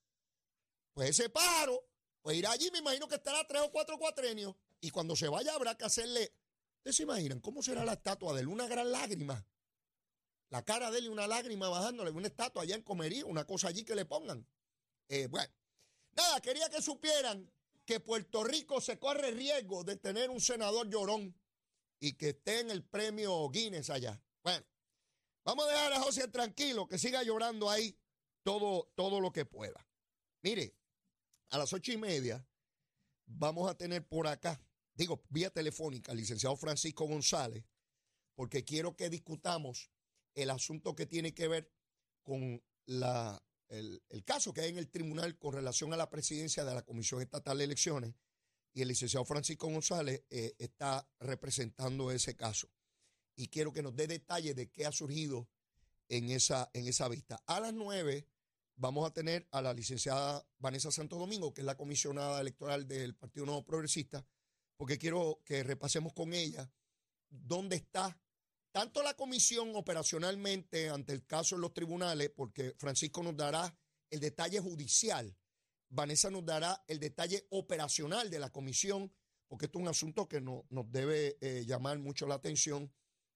Pues 0.93 1.11
ese 1.11 1.31
pájaro, 1.31 1.89
pues 2.21 2.37
irá 2.37 2.51
allí, 2.51 2.71
me 2.73 2.79
imagino 2.79 3.09
que 3.09 3.15
estará 3.15 3.47
tres 3.47 3.63
o 3.63 3.71
cuatro 3.71 3.99
cuatrenios. 3.99 4.55
Y 4.81 4.91
cuando 4.91 5.17
se 5.17 5.29
vaya 5.29 5.55
habrá 5.55 5.77
que 5.77 5.85
hacerle. 5.85 6.33
¿Ustedes 6.79 6.97
se 6.97 7.03
imaginan 7.05 7.41
cómo 7.41 7.63
será 7.63 7.85
la 7.85 7.95
estatua 7.95 8.35
de 8.35 8.41
él? 8.41 8.49
Una 8.49 8.67
gran 8.67 8.91
lágrima. 8.91 9.47
La 10.51 10.65
cara 10.65 10.91
de 10.91 10.99
él 10.99 11.05
y 11.07 11.09
una 11.09 11.27
lágrima 11.27 11.69
bajándole, 11.69 12.11
una 12.11 12.29
estatua 12.29 12.63
allá 12.63 12.75
en 12.75 12.83
Comería, 12.83 13.25
una 13.27 13.47
cosa 13.47 13.69
allí 13.69 13.85
que 13.85 13.95
le 13.95 14.07
pongan. 14.07 14.47
Eh, 15.09 15.27
bueno, 15.27 15.53
nada, 16.19 16.41
quería 16.41 16.69
que 16.69 16.83
supieran 16.83 17.51
que 17.87 18.01
Puerto 18.01 18.45
Rico 18.45 18.81
se 18.81 18.99
corre 18.99 19.31
riesgo 19.31 19.85
de 19.85 19.97
tener 19.97 20.29
un 20.29 20.41
senador 20.41 20.89
llorón 20.91 21.35
y 22.01 22.13
que 22.15 22.31
esté 22.31 22.61
en 22.61 22.71
el 22.71 22.85
premio 22.85 23.49
Guinness 23.49 23.89
allá. 23.89 24.21
Bueno, 24.43 24.65
vamos 25.45 25.67
a 25.67 25.71
dejar 25.71 25.93
a 25.95 26.01
José 26.01 26.29
tranquilo, 26.29 26.87
que 26.87 26.99
siga 26.99 27.23
llorando 27.23 27.71
ahí 27.71 27.97
todo, 28.43 28.93
todo 28.95 29.21
lo 29.21 29.33
que 29.33 29.47
pueda. 29.47 29.87
Mire, 30.43 30.75
a 31.51 31.59
las 31.59 31.73
ocho 31.73 31.93
y 31.93 31.97
media 31.97 32.47
vamos 33.27 33.71
a 33.71 33.77
tener 33.77 34.07
por 34.07 34.27
acá, 34.27 34.61
digo, 34.95 35.25
vía 35.29 35.51
telefónica, 35.51 36.13
al 36.13 36.19
licenciado 36.19 36.57
Francisco 36.57 37.07
González, 37.07 37.65
porque 38.35 38.65
quiero 38.65 38.97
que 38.97 39.09
discutamos 39.09 39.91
el 40.35 40.51
asunto 40.51 40.95
que 40.95 41.07
tiene 41.07 41.33
que 41.33 41.49
ver 41.49 41.73
con 42.23 42.63
la, 42.87 43.43
el, 43.69 44.03
el, 44.09 44.25
caso 44.25 44.53
que 44.53 44.63
hay 44.63 44.71
en 44.71 44.79
el 44.79 44.89
tribunal 44.89 45.39
con 45.39 45.55
relación 45.55 45.93
a 45.93 45.97
la 45.97 46.11
presidencia 46.11 46.65
de 46.65 46.75
la 46.75 46.83
Comisión 46.83 47.23
Estatal 47.23 47.59
de 47.59 47.65
Elecciones, 47.65 48.15
y 48.79 48.83
el 48.83 48.89
licenciado 48.89 49.25
Francisco 49.25 49.69
González 49.69 50.23
eh, 50.31 50.55
está 50.59 51.09
representando 51.19 52.11
ese 52.11 52.37
caso. 52.37 52.71
Y 53.35 53.49
quiero 53.49 53.73
que 53.73 53.83
nos 53.83 53.97
dé 53.97 54.07
detalles 54.07 54.55
de 54.55 54.71
qué 54.71 54.87
ha 54.87 54.93
surgido 54.93 55.49
en 56.09 56.31
esa, 56.31 56.71
en 56.73 56.87
esa 56.87 57.09
vista. 57.09 57.43
A 57.47 57.59
las 57.59 57.75
nueve 57.75 58.29
vamos 58.77 59.05
a 59.05 59.13
tener 59.13 59.49
a 59.51 59.63
la 59.63 59.73
licenciada 59.75 60.47
Vanessa 60.59 60.93
Santo 60.93 61.17
Domingo, 61.17 61.53
que 61.53 61.63
es 61.63 61.65
la 61.65 61.77
comisionada 61.77 62.41
electoral 62.41 62.87
del 62.87 63.17
Partido 63.17 63.47
Nuevo 63.47 63.65
Progresista, 63.65 64.25
porque 64.77 64.99
quiero 64.99 65.43
que 65.45 65.65
repasemos 65.65 66.13
con 66.13 66.33
ella 66.33 66.71
dónde 67.29 67.77
está 67.77 68.17
tanto 68.73 69.03
la 69.03 69.15
comisión 69.15 69.73
operacionalmente 69.75 70.89
ante 70.89 71.13
el 71.13 71.25
caso 71.27 71.55
en 71.55 71.63
los 71.63 71.75
tribunales, 71.75 72.31
porque 72.31 72.75
Francisco 72.79 73.23
nos 73.23 73.37
dará 73.37 73.77
el 74.11 74.21
detalle 74.21 74.61
judicial, 74.61 75.37
Vanessa 75.91 76.31
nos 76.31 76.45
dará 76.45 76.85
el 76.87 76.99
detalle 77.01 77.47
operacional 77.51 78.31
de 78.31 78.39
la 78.39 78.51
comisión, 78.51 79.13
porque 79.47 79.67
esto 79.67 79.79
es 79.79 79.83
un 79.83 79.89
asunto 79.89 80.29
que 80.29 80.41
no, 80.41 80.67
nos 80.69 80.91
debe 80.93 81.39
eh, 81.41 81.65
llamar 81.67 81.99
mucho 81.99 82.27
la 82.27 82.35
atención 82.35 82.93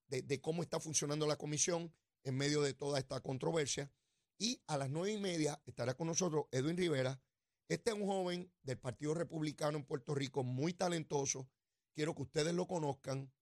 de 0.08 0.42
cómo 0.42 0.62
está 0.62 0.78
funcionando 0.78 1.26
la 1.26 1.38
comisión 1.38 1.90
en 2.24 2.36
medio 2.36 2.62
de 2.62 2.74
toda 2.74 2.98
esta 2.98 3.20
controversia. 3.20 3.90
Y 4.38 4.60
a 4.66 4.76
las 4.76 4.90
nueve 4.90 5.12
y 5.12 5.18
media 5.18 5.62
estará 5.66 5.94
con 5.94 6.06
nosotros 6.06 6.46
Edwin 6.50 6.76
Rivera. 6.76 7.20
Este 7.68 7.90
es 7.90 7.96
un 7.96 8.06
joven 8.06 8.52
del 8.62 8.78
Partido 8.78 9.14
Republicano 9.14 9.78
en 9.78 9.84
Puerto 9.84 10.14
Rico, 10.14 10.42
muy 10.42 10.74
talentoso. 10.74 11.48
Quiero 11.94 12.14
que 12.14 12.22
ustedes 12.22 12.52
lo 12.54 12.66
conozcan 12.66 13.32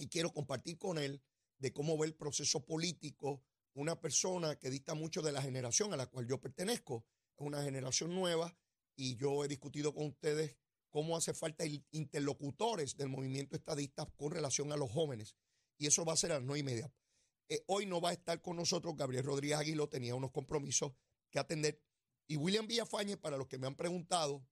y 0.00 0.08
quiero 0.08 0.32
compartir 0.32 0.78
con 0.78 0.98
él 0.98 1.22
de 1.58 1.72
cómo 1.72 1.96
ve 1.98 2.06
el 2.06 2.14
proceso 2.14 2.64
político. 2.64 3.42
Una 3.74 4.00
persona 4.00 4.56
que 4.56 4.70
dista 4.70 4.94
mucho 4.94 5.20
de 5.20 5.30
la 5.30 5.42
generación 5.42 5.92
a 5.92 5.96
la 5.96 6.06
cual 6.06 6.26
yo 6.26 6.40
pertenezco. 6.40 7.04
Es 7.36 7.46
una 7.46 7.62
generación 7.62 8.14
nueva 8.14 8.56
y 8.96 9.16
yo 9.16 9.44
he 9.44 9.48
discutido 9.48 9.94
con 9.94 10.06
ustedes 10.06 10.56
cómo 10.88 11.16
hace 11.16 11.34
falta 11.34 11.64
interlocutores 11.90 12.96
del 12.96 13.10
movimiento 13.10 13.56
estadista 13.56 14.06
con 14.16 14.32
relación 14.32 14.72
a 14.72 14.76
los 14.76 14.90
jóvenes. 14.90 15.36
Y 15.76 15.86
eso 15.86 16.04
va 16.04 16.14
a 16.14 16.16
ser 16.16 16.32
a 16.32 16.36
las 16.36 16.44
nueve 16.44 16.60
y 16.60 16.64
media. 16.64 16.92
Eh, 17.48 17.62
hoy 17.66 17.84
no 17.84 18.00
va 18.00 18.10
a 18.10 18.14
estar 18.14 18.40
con 18.40 18.56
nosotros 18.56 18.96
Gabriel 18.96 19.24
Rodríguez 19.24 19.58
Aguilo, 19.58 19.88
tenía 19.88 20.14
unos 20.14 20.30
compromisos 20.30 20.92
que 21.30 21.38
atender. 21.38 21.82
Y 22.26 22.36
William 22.36 22.66
Villafañez, 22.66 23.18
para 23.18 23.36
los 23.36 23.48
que 23.48 23.58
me 23.58 23.66
han 23.66 23.76
preguntado 23.76 24.46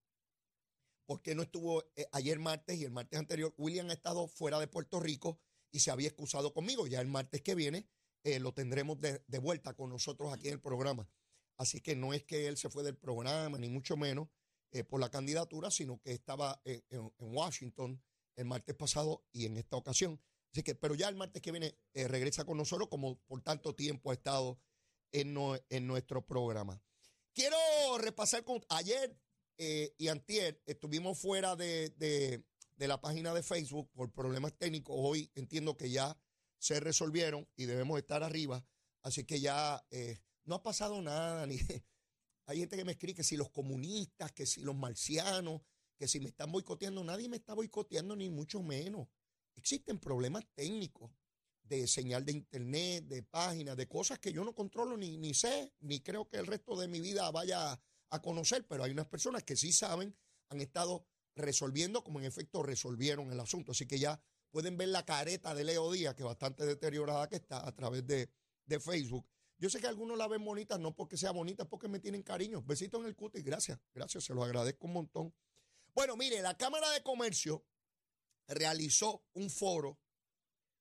por 1.08 1.22
qué 1.22 1.34
no 1.34 1.42
estuvo 1.42 1.82
eh, 1.96 2.06
ayer 2.12 2.38
martes 2.38 2.78
y 2.78 2.84
el 2.84 2.92
martes 2.92 3.18
anterior, 3.18 3.54
William 3.56 3.88
ha 3.90 3.94
estado 3.94 4.28
fuera 4.28 4.60
de 4.60 4.68
Puerto 4.68 5.00
Rico 5.00 5.40
y 5.72 5.80
se 5.80 5.90
había 5.90 6.08
excusado 6.08 6.52
conmigo. 6.52 6.86
Ya 6.86 7.00
el 7.00 7.08
martes 7.08 7.40
que 7.40 7.54
viene 7.54 7.88
eh, 8.22 8.38
lo 8.38 8.52
tendremos 8.52 9.00
de, 9.00 9.38
vuelta 9.40 9.74
con 9.74 9.90
nosotros 9.90 10.32
aquí 10.32 10.48
en 10.48 10.54
el 10.54 10.60
programa. 10.60 11.08
Así 11.56 11.80
que 11.80 11.96
no 11.96 12.12
es 12.12 12.22
que 12.24 12.46
él 12.46 12.56
se 12.56 12.70
fue 12.70 12.84
del 12.84 12.96
programa, 12.96 13.58
ni 13.58 13.68
mucho 13.68 13.96
menos 13.96 14.28
por 14.90 15.00
la 15.00 15.10
candidatura, 15.10 15.70
sino 15.70 15.98
que 15.98 16.12
estaba 16.12 16.60
en 16.64 17.10
Washington 17.18 18.00
el 18.36 18.44
martes 18.44 18.76
pasado 18.76 19.24
y 19.32 19.46
en 19.46 19.56
esta 19.56 19.76
ocasión 19.76 20.20
que, 20.62 20.74
pero 20.74 20.94
ya 20.94 21.08
el 21.08 21.16
martes 21.16 21.42
que 21.42 21.50
viene 21.50 21.78
eh, 21.94 22.08
regresa 22.08 22.44
con 22.44 22.56
nosotros, 22.56 22.88
como 22.88 23.18
por 23.22 23.42
tanto 23.42 23.74
tiempo 23.74 24.10
ha 24.10 24.14
estado 24.14 24.60
en 25.10 25.32
nuestro 25.86 26.26
programa. 26.26 26.82
Quiero 27.32 27.56
repasar 27.98 28.44
con 28.44 28.62
ayer 28.68 29.18
eh, 29.58 29.92
y 29.98 30.08
antier 30.08 30.62
estuvimos 30.66 31.18
fuera 31.18 31.56
de, 31.56 31.90
de, 31.90 32.86
la 32.86 33.00
página 33.00 33.34
de 33.34 33.42
Facebook 33.42 33.90
por 33.92 34.12
problemas 34.12 34.56
técnicos. 34.56 34.94
Hoy 34.96 35.30
entiendo 35.34 35.76
que 35.76 35.90
ya 35.90 36.16
se 36.58 36.78
resolvieron 36.78 37.48
y 37.56 37.64
debemos 37.64 37.98
estar 37.98 38.22
arriba. 38.22 38.64
Así 39.02 39.24
que 39.24 39.40
ya 39.40 39.84
eh, 39.90 40.18
no 40.44 40.54
ha 40.54 40.62
pasado 40.62 41.02
nada. 41.02 41.44
Ni, 41.46 41.58
hay 42.46 42.58
gente 42.58 42.76
que 42.76 42.84
me 42.84 42.92
escribe 42.92 43.16
que 43.16 43.24
si 43.24 43.36
los 43.36 43.50
comunistas, 43.50 44.30
que 44.30 44.46
si 44.46 44.60
los 44.60 44.76
marcianos, 44.76 45.60
que 45.96 46.06
si 46.06 46.20
me 46.20 46.28
están 46.28 46.52
boicoteando. 46.52 47.02
Nadie 47.02 47.28
me 47.28 47.36
está 47.36 47.54
boicoteando, 47.54 48.14
ni 48.14 48.30
mucho 48.30 48.62
menos. 48.62 49.08
Existen 49.56 49.98
problemas 49.98 50.44
técnicos 50.54 51.10
de 51.64 51.88
señal 51.88 52.24
de 52.24 52.32
internet, 52.32 53.04
de 53.06 53.24
páginas, 53.24 53.76
de 53.76 53.88
cosas 53.88 54.20
que 54.20 54.32
yo 54.32 54.44
no 54.44 54.54
controlo 54.54 54.96
ni, 54.96 55.18
ni 55.18 55.34
sé, 55.34 55.74
ni 55.80 56.00
creo 56.00 56.28
que 56.28 56.38
el 56.38 56.46
resto 56.46 56.76
de 56.76 56.88
mi 56.88 57.00
vida 57.00 57.28
vaya 57.30 57.78
a 58.10 58.22
conocer, 58.22 58.66
pero 58.66 58.84
hay 58.84 58.90
unas 58.90 59.06
personas 59.06 59.42
que 59.42 59.56
sí 59.56 59.72
saben, 59.72 60.16
han 60.48 60.60
estado 60.60 61.06
resolviendo, 61.34 62.02
como 62.02 62.18
en 62.20 62.26
efecto 62.26 62.62
resolvieron 62.62 63.30
el 63.32 63.40
asunto. 63.40 63.72
Así 63.72 63.86
que 63.86 63.98
ya 63.98 64.20
pueden 64.50 64.76
ver 64.76 64.88
la 64.88 65.04
careta 65.04 65.54
de 65.54 65.64
Leo 65.64 65.92
Díaz, 65.92 66.14
que 66.14 66.22
bastante 66.22 66.66
deteriorada 66.66 67.28
que 67.28 67.36
está 67.36 67.66
a 67.66 67.74
través 67.74 68.06
de, 68.06 68.30
de 68.66 68.80
Facebook. 68.80 69.26
Yo 69.58 69.68
sé 69.68 69.80
que 69.80 69.88
algunos 69.88 70.16
la 70.16 70.28
ven 70.28 70.44
bonita, 70.44 70.78
no 70.78 70.94
porque 70.94 71.16
sea 71.16 71.32
bonita, 71.32 71.68
porque 71.68 71.88
me 71.88 71.98
tienen 71.98 72.22
cariño. 72.22 72.62
Besito 72.62 72.98
en 72.98 73.06
el 73.06 73.16
cutis, 73.16 73.42
gracias, 73.42 73.78
gracias, 73.92 74.24
se 74.24 74.34
lo 74.34 74.44
agradezco 74.44 74.86
un 74.86 74.92
montón. 74.92 75.34
Bueno, 75.94 76.16
mire, 76.16 76.40
la 76.42 76.56
Cámara 76.56 76.90
de 76.90 77.02
Comercio 77.02 77.64
realizó 78.46 79.24
un 79.34 79.50
foro 79.50 79.98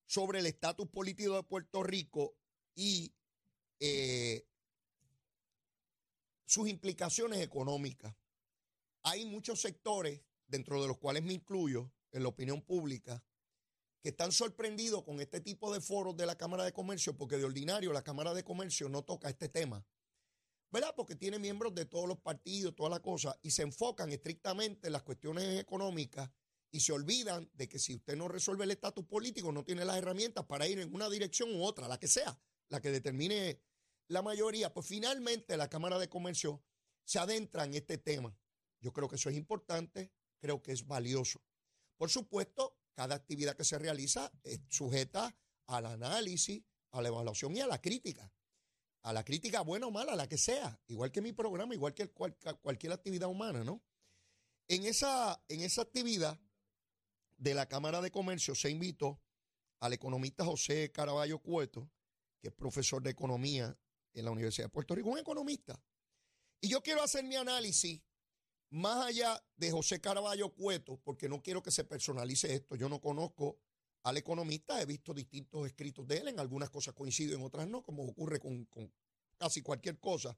sobre 0.06 0.40
el 0.40 0.46
estatus 0.46 0.88
político 0.88 1.36
de 1.36 1.44
Puerto 1.44 1.84
Rico 1.84 2.36
y 2.76 3.14
eh, 3.80 4.48
sus 6.48 6.70
implicaciones 6.70 7.42
económicas. 7.42 8.16
Hay 9.04 9.26
muchos 9.26 9.62
sectores, 9.62 10.22
dentro 10.48 10.82
de 10.82 10.88
los 10.88 10.98
cuales 10.98 11.24
me 11.24 11.34
incluyo, 11.34 11.92
en 12.12 12.24
la 12.24 12.30
opinión 12.30 12.62
pública, 12.62 13.22
que 14.02 14.10
están 14.10 14.32
sorprendidos 14.32 15.04
con 15.04 15.20
este 15.20 15.42
tipo 15.42 15.74
de 15.74 15.82
foros 15.82 16.16
de 16.16 16.26
la 16.26 16.38
Cámara 16.38 16.64
de 16.64 16.72
Comercio, 16.72 17.18
porque 17.18 17.38
de 17.38 17.44
ordinario 17.44 17.92
la 17.92 18.04
Cámara 18.04 18.34
de 18.34 18.46
Comercio 18.46 18.88
no 18.88 19.04
toca 19.04 19.30
este 19.30 19.50
tema. 19.50 19.86
¿Verdad? 20.72 20.94
Porque 20.96 21.16
tiene 21.16 21.38
miembros 21.38 21.76
de 21.76 21.86
todos 21.86 22.08
los 22.08 22.20
partidos, 22.20 22.76
toda 22.76 22.90
la 22.90 23.02
cosa, 23.02 23.38
y 23.42 23.52
se 23.52 23.64
enfocan 23.64 24.10
estrictamente 24.12 24.88
en 24.88 24.94
las 24.94 25.04
cuestiones 25.04 25.60
económicas 25.60 26.30
y 26.72 26.80
se 26.80 26.94
olvidan 26.94 27.50
de 27.54 27.68
que 27.68 27.80
si 27.80 27.96
usted 27.96 28.16
no 28.16 28.30
resuelve 28.30 28.64
el 28.64 28.72
estatus 28.72 29.06
político, 29.06 29.52
no 29.52 29.64
tiene 29.66 29.84
las 29.84 29.98
herramientas 29.98 30.46
para 30.46 30.68
ir 30.68 30.80
en 30.80 30.94
una 30.94 31.10
dirección 31.10 31.54
u 31.54 31.64
otra, 31.64 31.88
la 31.88 32.00
que 32.00 32.08
sea, 32.08 32.40
la 32.70 32.82
que 32.82 32.92
determine 32.92 33.60
la 34.08 34.22
mayoría. 34.22 34.74
Pues 34.74 34.88
finalmente 34.88 35.58
la 35.58 35.70
Cámara 35.70 36.00
de 36.00 36.10
Comercio 36.10 36.64
se 37.04 37.20
adentra 37.20 37.64
en 37.66 37.74
este 37.74 37.98
tema. 37.98 38.38
Yo 38.80 38.94
creo 38.94 39.08
que 39.08 39.16
eso 39.16 39.30
es 39.30 39.36
importante, 39.36 40.12
creo 40.40 40.62
que 40.62 40.72
es 40.72 40.86
valioso. 40.86 41.42
Por 41.98 42.10
supuesto, 42.10 42.78
cada 42.94 43.16
actividad 43.16 43.56
que 43.56 43.64
se 43.64 43.80
realiza 43.80 44.32
es 44.44 44.62
sujeta 44.70 45.36
al 45.68 45.86
análisis, 45.86 46.64
a 46.92 47.02
la 47.02 47.10
evaluación 47.10 47.56
y 47.56 47.62
a 47.62 47.68
la 47.68 47.82
crítica. 47.82 48.32
A 49.04 49.14
la 49.14 49.24
crítica 49.24 49.62
buena 49.62 49.88
o 49.88 49.92
mala, 49.92 50.16
la 50.16 50.28
que 50.28 50.38
sea, 50.38 50.80
igual 50.88 51.12
que 51.12 51.22
mi 51.22 51.32
programa, 51.32 51.74
igual 51.74 51.94
que 51.94 52.10
cualquier 52.10 52.92
actividad 52.92 53.30
humana, 53.30 53.64
¿no? 53.64 53.82
En 54.68 54.84
esa, 54.86 55.42
en 55.48 55.62
esa 55.62 55.84
actividad 55.84 56.38
de 57.38 57.54
la 57.54 57.68
Cámara 57.68 58.02
de 58.02 58.12
Comercio 58.12 58.54
se 58.54 58.70
invitó 58.70 59.22
al 59.80 59.94
economista 59.94 60.44
José 60.44 60.92
Caraballo 60.92 61.40
Cueto, 61.40 61.90
que 62.42 62.50
es 62.50 62.54
profesor 62.54 63.02
de 63.02 63.12
economía 63.12 63.78
en 64.20 64.26
la 64.26 64.32
Universidad 64.32 64.66
de 64.66 64.72
Puerto 64.72 64.96
Rico, 64.96 65.10
un 65.10 65.20
economista. 65.20 65.82
Y 66.62 66.70
yo 66.70 66.82
quiero 66.82 67.02
hacer 67.02 67.24
mi 67.24 67.36
análisis 67.36 68.02
más 68.70 69.06
allá 69.06 69.42
de 69.56 69.72
José 69.72 70.02
Caraballo 70.02 70.54
Cueto, 70.54 71.00
porque 71.04 71.30
no 71.30 71.42
quiero 71.42 71.62
que 71.62 71.72
se 71.72 71.84
personalice 71.84 72.54
esto. 72.54 72.76
Yo 72.76 72.90
no 72.90 73.00
conozco 73.00 73.60
al 74.04 74.18
economista, 74.18 74.82
he 74.82 74.86
visto 74.86 75.14
distintos 75.14 75.66
escritos 75.68 76.08
de 76.08 76.18
él, 76.18 76.28
en 76.30 76.40
algunas 76.40 76.70
cosas 76.70 76.94
coincido, 76.94 77.36
en 77.36 77.44
otras 77.44 77.68
no, 77.68 77.84
como 77.84 78.04
ocurre 78.04 78.40
con, 78.40 78.66
con 78.66 78.92
casi 79.38 79.62
cualquier 79.62 80.00
cosa. 80.00 80.38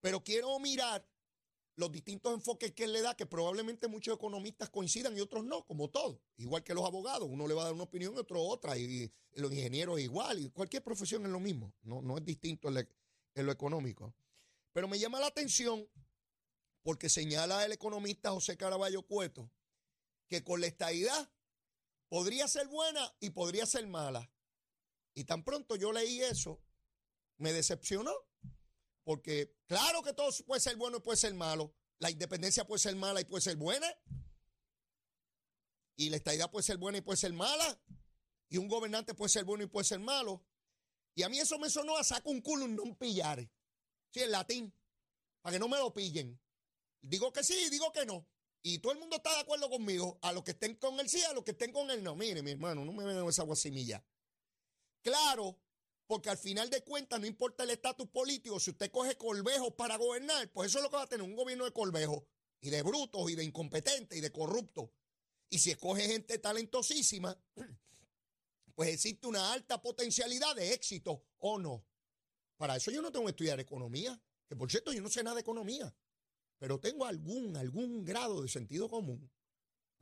Pero 0.00 0.22
quiero 0.22 0.58
mirar 0.58 1.06
los 1.76 1.90
distintos 1.90 2.32
enfoques 2.32 2.72
que 2.72 2.84
él 2.84 2.92
le 2.92 3.02
da, 3.02 3.16
que 3.16 3.26
probablemente 3.26 3.88
muchos 3.88 4.14
economistas 4.14 4.70
coincidan 4.70 5.16
y 5.16 5.20
otros 5.20 5.44
no, 5.44 5.66
como 5.66 5.90
todo. 5.90 6.20
Igual 6.36 6.62
que 6.62 6.74
los 6.74 6.84
abogados, 6.84 7.28
uno 7.30 7.48
le 7.48 7.54
va 7.54 7.62
a 7.62 7.64
dar 7.66 7.74
una 7.74 7.84
opinión 7.84 8.14
y 8.14 8.18
otro 8.18 8.42
otra, 8.42 8.76
y, 8.78 9.12
los 9.36 9.52
ingenieros 9.52 10.00
igual, 10.00 10.38
y 10.38 10.50
cualquier 10.50 10.84
profesión 10.84 11.24
es 11.24 11.30
lo 11.30 11.40
mismo, 11.40 11.74
no, 11.82 12.00
no 12.00 12.16
es 12.16 12.24
distinto 12.24 12.68
en, 13.34 13.46
lo 13.46 13.52
económico. 13.52 14.14
Pero 14.72 14.88
me 14.88 14.98
llama 14.98 15.20
la 15.20 15.26
atención 15.26 15.88
porque 16.82 17.08
señala 17.08 17.64
el 17.64 17.72
economista 17.72 18.30
José 18.30 18.56
Caraballo 18.56 19.02
Cueto 19.06 19.50
que 20.28 20.42
con 20.42 20.60
la 20.60 20.66
estadidad 20.66 21.30
podría 22.08 22.48
ser 22.48 22.68
buena 22.68 23.14
y 23.20 23.30
podría 23.30 23.66
ser 23.66 23.86
mala. 23.86 24.30
Y 25.14 25.24
tan 25.24 25.44
pronto 25.44 25.76
yo 25.76 25.92
leí 25.92 26.22
eso, 26.22 26.60
me 27.38 27.52
decepcionó 27.52 28.12
porque 29.04 29.54
claro 29.66 30.02
que 30.02 30.12
todo 30.14 30.30
puede 30.46 30.60
ser 30.60 30.76
bueno 30.76 30.96
y 30.96 31.00
puede 31.00 31.18
ser 31.18 31.34
malo. 31.34 31.74
La 31.98 32.10
independencia 32.10 32.66
puede 32.66 32.80
ser 32.80 32.96
mala 32.96 33.20
y 33.20 33.24
puede 33.24 33.42
ser 33.42 33.56
buena. 33.56 33.86
Y 35.96 36.10
la 36.10 36.16
estadidad 36.16 36.50
puede 36.50 36.64
ser 36.64 36.78
buena 36.78 36.98
y 36.98 37.02
puede 37.02 37.18
ser 37.18 37.32
mala. 37.32 37.78
Y 38.48 38.56
un 38.56 38.66
gobernante 38.66 39.14
puede 39.14 39.28
ser 39.28 39.44
bueno 39.44 39.62
y 39.64 39.66
puede 39.66 39.84
ser 39.84 40.00
malo. 40.00 40.42
Y 41.14 41.22
a 41.22 41.28
mí 41.28 41.38
eso 41.38 41.58
me 41.58 41.70
sonó 41.70 41.96
a 41.96 42.04
saco 42.04 42.30
un 42.30 42.40
culo 42.40 42.66
no 42.68 42.96
pillare. 42.96 43.50
Sí, 44.10 44.20
en 44.20 44.30
latín. 44.30 44.74
Para 45.40 45.54
que 45.54 45.60
no 45.60 45.68
me 45.68 45.78
lo 45.78 45.92
pillen. 45.92 46.40
Digo 47.00 47.32
que 47.32 47.44
sí, 47.44 47.68
digo 47.70 47.92
que 47.92 48.06
no. 48.06 48.26
Y 48.62 48.78
todo 48.78 48.92
el 48.92 48.98
mundo 48.98 49.16
está 49.16 49.34
de 49.34 49.40
acuerdo 49.40 49.68
conmigo. 49.68 50.18
A 50.22 50.32
los 50.32 50.42
que 50.42 50.52
estén 50.52 50.76
con 50.76 50.98
el 50.98 51.08
sí, 51.08 51.22
a 51.22 51.32
los 51.32 51.44
que 51.44 51.52
estén 51.52 51.72
con 51.72 51.90
el 51.90 52.02
no. 52.02 52.14
Mire, 52.16 52.42
mi 52.42 52.52
hermano, 52.52 52.84
no 52.84 52.92
me 52.92 53.04
ven 53.04 53.28
esa 53.28 53.42
guasimilla. 53.42 54.04
Claro 55.02 55.58
porque 56.06 56.30
al 56.30 56.38
final 56.38 56.70
de 56.70 56.82
cuentas, 56.82 57.18
no 57.20 57.26
importa 57.26 57.64
el 57.64 57.70
estatus 57.70 58.08
político, 58.08 58.60
si 58.60 58.70
usted 58.70 58.90
coge 58.90 59.16
colvejos 59.16 59.72
para 59.74 59.96
gobernar, 59.96 60.50
pues 60.52 60.70
eso 60.70 60.78
es 60.78 60.84
lo 60.84 60.90
que 60.90 60.96
va 60.96 61.02
a 61.02 61.08
tener 61.08 61.26
un 61.26 61.36
gobierno 61.36 61.64
de 61.64 61.72
colvejos. 61.72 62.22
y 62.60 62.70
de 62.70 62.82
brutos 62.82 63.30
y 63.30 63.34
de 63.34 63.44
incompetentes 63.44 64.16
y 64.16 64.22
de 64.22 64.32
corruptos. 64.32 64.88
Y 65.50 65.58
si 65.58 65.70
escoge 65.70 66.06
gente 66.06 66.38
talentosísima, 66.38 67.38
pues 68.74 68.90
existe 68.90 69.26
una 69.26 69.52
alta 69.52 69.80
potencialidad 69.80 70.54
de 70.56 70.72
éxito 70.72 71.24
o 71.38 71.58
no. 71.58 71.86
Para 72.56 72.76
eso 72.76 72.90
yo 72.90 73.02
no 73.02 73.12
tengo 73.12 73.26
que 73.26 73.30
estudiar 73.30 73.60
economía, 73.60 74.20
que 74.48 74.56
por 74.56 74.70
cierto 74.70 74.92
yo 74.92 75.02
no 75.02 75.08
sé 75.08 75.22
nada 75.22 75.36
de 75.36 75.42
economía, 75.42 75.94
pero 76.58 76.80
tengo 76.80 77.04
algún, 77.06 77.56
algún 77.56 78.04
grado 78.04 78.42
de 78.42 78.48
sentido 78.48 78.88
común. 78.88 79.30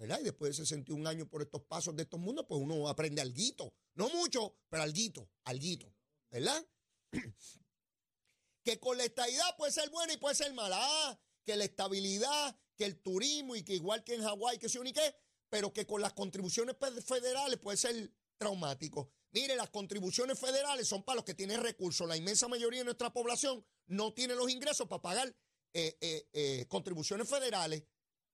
¿verdad? 0.03 0.19
Y 0.21 0.25
después 0.25 0.51
de 0.57 0.65
61 0.65 1.09
años 1.09 1.29
por 1.29 1.43
estos 1.43 1.63
pasos 1.63 1.95
de 1.95 2.03
estos 2.03 2.19
mundos, 2.19 2.45
pues 2.49 2.61
uno 2.61 2.89
aprende 2.89 3.23
alguito. 3.23 3.73
No 3.95 4.09
mucho, 4.09 4.57
pero 4.69 4.83
alguito, 4.83 5.31
alguito, 5.45 5.95
¿verdad? 6.29 6.67
que 8.65 8.81
con 8.81 8.99
la 8.99 9.05
estabilidad 9.05 9.57
puede 9.57 9.71
ser 9.71 9.91
buena 9.91 10.13
y 10.13 10.17
puede 10.17 10.35
ser 10.35 10.53
mala. 10.55 10.77
Ah, 10.81 11.21
que 11.45 11.57
la 11.57 11.65
estabilidad, 11.65 12.59
que 12.77 12.85
el 12.85 13.01
turismo 13.01 13.55
y 13.55 13.63
que 13.63 13.75
igual 13.75 14.03
que 14.03 14.15
en 14.15 14.23
Hawái, 14.23 14.59
que 14.59 14.69
se 14.69 14.81
unique, 14.81 15.15
pero 15.49 15.73
que 15.73 15.87
con 15.87 16.01
las 16.01 16.15
contribuciones 16.15 16.77
federales 17.05 17.59
puede 17.59 17.77
ser 17.77 18.13
traumático. 18.43 19.09
Mire, 19.31 19.55
las 19.55 19.71
contribuciones 19.71 20.39
federales 20.39 20.89
son 20.89 21.05
para 21.05 21.17
los 21.17 21.25
que 21.25 21.35
tienen 21.35 21.63
recursos. 21.63 22.09
La 22.09 22.17
inmensa 22.17 22.49
mayoría 22.49 22.81
de 22.81 22.87
nuestra 22.87 23.13
población 23.13 23.65
no 23.87 24.13
tiene 24.13 24.35
los 24.35 24.51
ingresos 24.51 24.89
para 24.89 25.01
pagar 25.01 25.35
eh, 25.73 25.97
eh, 26.01 26.29
eh, 26.33 26.67
contribuciones 26.69 27.29
federales. 27.29 27.85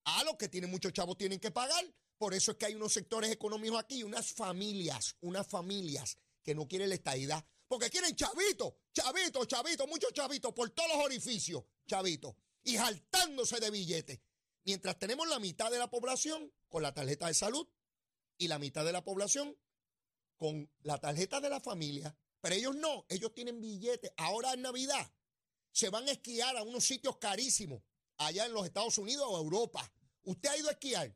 A 0.05 0.23
los 0.23 0.35
que 0.35 0.49
tienen 0.49 0.71
muchos 0.71 0.91
chavos 0.91 1.15
tienen 1.15 1.39
que 1.39 1.51
pagar. 1.51 1.85
Por 2.17 2.33
eso 2.33 2.51
es 2.51 2.57
que 2.57 2.65
hay 2.65 2.75
unos 2.75 2.91
sectores 2.91 3.31
económicos 3.31 3.79
aquí, 3.79 4.03
unas 4.03 4.33
familias, 4.33 5.15
unas 5.21 5.47
familias 5.47 6.17
que 6.43 6.55
no 6.55 6.67
quieren 6.67 6.89
la 6.89 6.95
estadidad. 6.95 7.45
Porque 7.67 7.89
quieren 7.91 8.15
chavitos, 8.15 8.73
chavitos, 8.91 9.47
chavitos, 9.47 9.87
muchos 9.87 10.11
chavitos 10.11 10.51
por 10.53 10.71
todos 10.71 10.89
los 10.89 11.05
orificios, 11.05 11.63
chavitos. 11.87 12.33
Y 12.63 12.77
jaltándose 12.77 13.59
de 13.59 13.69
billetes. 13.69 14.19
Mientras 14.65 14.97
tenemos 14.97 15.29
la 15.29 15.39
mitad 15.39 15.69
de 15.69 15.77
la 15.77 15.89
población 15.89 16.51
con 16.67 16.81
la 16.81 16.93
tarjeta 16.93 17.27
de 17.27 17.35
salud 17.35 17.67
y 18.37 18.47
la 18.47 18.57
mitad 18.57 18.83
de 18.83 18.91
la 18.91 19.03
población 19.03 19.55
con 20.39 20.71
la 20.81 20.97
tarjeta 20.97 21.39
de 21.39 21.49
la 21.49 21.59
familia. 21.59 22.15
Pero 22.41 22.55
ellos 22.55 22.75
no, 22.75 23.05
ellos 23.09 23.33
tienen 23.33 23.59
billetes. 23.59 24.11
Ahora 24.17 24.53
en 24.53 24.61
Navidad 24.63 25.11
se 25.71 25.89
van 25.89 26.07
a 26.07 26.13
esquiar 26.13 26.57
a 26.57 26.63
unos 26.63 26.85
sitios 26.85 27.17
carísimos 27.17 27.83
allá 28.17 28.45
en 28.45 28.53
los 28.53 28.65
Estados 28.65 28.97
Unidos 28.97 29.27
o 29.29 29.37
Europa. 29.37 29.91
¿Usted 30.23 30.49
ha 30.49 30.57
ido 30.57 30.69
a 30.69 30.71
esquiar? 30.71 31.15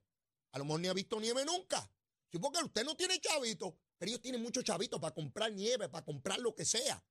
A 0.52 0.60
lo 0.60 0.66
mejor 0.66 0.82
ni 0.82 0.88
ha 0.90 0.94
visto 0.94 1.20
nieve 1.20 1.44
nunca. 1.46 1.90
Sí, 2.32 2.38
porque 2.40 2.64
usted 2.64 2.84
no 2.84 2.96
tiene 2.96 3.20
chavitos, 3.20 3.74
pero 3.98 4.10
ellos 4.10 4.22
tienen 4.22 4.42
muchos 4.42 4.64
chavitos 4.64 5.00
para 5.00 5.14
comprar 5.14 5.52
nieve, 5.52 5.88
para 5.90 6.06
comprar 6.06 6.40
lo 6.40 6.54
que 6.54 6.66
sea. 6.66 7.04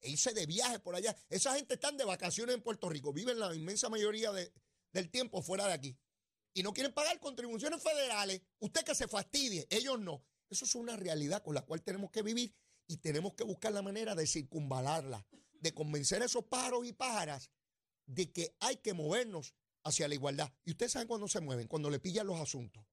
E 0.00 0.10
irse 0.10 0.32
de 0.32 0.46
viaje 0.46 0.78
por 0.78 0.94
allá. 0.94 1.16
Esa 1.28 1.54
gente 1.56 1.74
están 1.74 1.96
de 1.96 2.04
vacaciones 2.04 2.54
en 2.54 2.62
Puerto 2.62 2.88
Rico, 2.88 3.12
viven 3.12 3.38
la 3.38 3.54
inmensa 3.54 3.88
mayoría 3.88 4.30
del 4.32 5.10
tiempo 5.10 5.42
fuera 5.42 5.66
de 5.66 5.72
aquí. 5.72 5.98
Y 6.54 6.62
no 6.62 6.72
quieren 6.72 6.92
pagar 6.94 7.18
contribuciones 7.18 7.82
federales. 7.82 8.42
Usted 8.60 8.84
que 8.84 8.94
se 8.94 9.08
fastidie, 9.08 9.66
ellos 9.70 9.98
no. 9.98 10.24
Eso 10.50 10.64
es 10.64 10.74
una 10.74 10.96
realidad 10.96 11.42
con 11.42 11.54
la 11.54 11.62
cual 11.62 11.82
tenemos 11.82 12.10
que 12.10 12.22
vivir 12.22 12.54
y 12.86 12.96
tenemos 12.96 13.34
que 13.34 13.44
buscar 13.44 13.72
la 13.72 13.82
manera 13.82 14.14
de 14.14 14.26
circunvalarla, 14.26 15.26
de 15.52 15.74
convencer 15.74 16.22
a 16.22 16.26
esos 16.26 16.44
pájaros 16.44 16.86
y 16.86 16.92
pájaras 16.92 17.50
de 18.06 18.32
que 18.32 18.56
hay 18.60 18.76
que 18.76 18.94
movernos 18.94 19.54
hacia 19.84 20.08
la 20.08 20.14
igualdad. 20.14 20.52
Y 20.64 20.70
ustedes 20.70 20.92
saben 20.92 21.08
cuándo 21.08 21.28
se 21.28 21.40
mueven, 21.40 21.68
cuando 21.68 21.90
le 21.90 22.00
pillan 22.00 22.26
los 22.26 22.40
asuntos. 22.40 22.84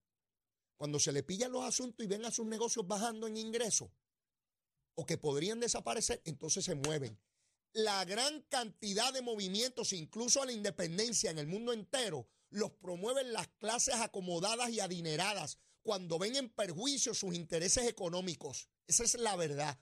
Cuando 0.76 1.00
se 1.00 1.14
le 1.14 1.24
pillan 1.24 1.54
los 1.54 1.64
asuntos 1.64 2.04
y 2.04 2.08
ven 2.08 2.26
a 2.26 2.32
sus 2.32 2.46
negocios 2.46 2.86
bajando 2.86 3.28
en 3.28 3.38
ingresos 3.38 3.90
o 4.96 5.06
que 5.06 5.18
podrían 5.18 5.60
desaparecer, 5.60 6.22
entonces 6.26 6.66
se 6.66 6.76
mueven. 6.76 7.18
La 7.72 8.04
gran 8.06 8.42
cantidad 8.44 9.14
de 9.14 9.22
movimientos, 9.22 9.94
incluso 9.94 10.42
a 10.42 10.46
la 10.46 10.54
independencia 10.54 11.32
en 11.32 11.40
el 11.40 11.48
mundo 11.48 11.74
entero, 11.74 12.28
los 12.50 12.72
promueven 12.72 13.34
las 13.34 13.48
clases 13.48 13.96
acomodadas 13.96 14.70
y 14.70 14.80
adineradas 14.80 15.60
cuando 15.86 16.18
ven 16.18 16.36
en 16.36 16.50
perjuicio 16.50 17.14
sus 17.14 17.36
intereses 17.36 17.86
económicos. 17.88 18.68
Esa 18.88 19.04
es 19.04 19.14
la 19.20 19.36
verdad. 19.36 19.80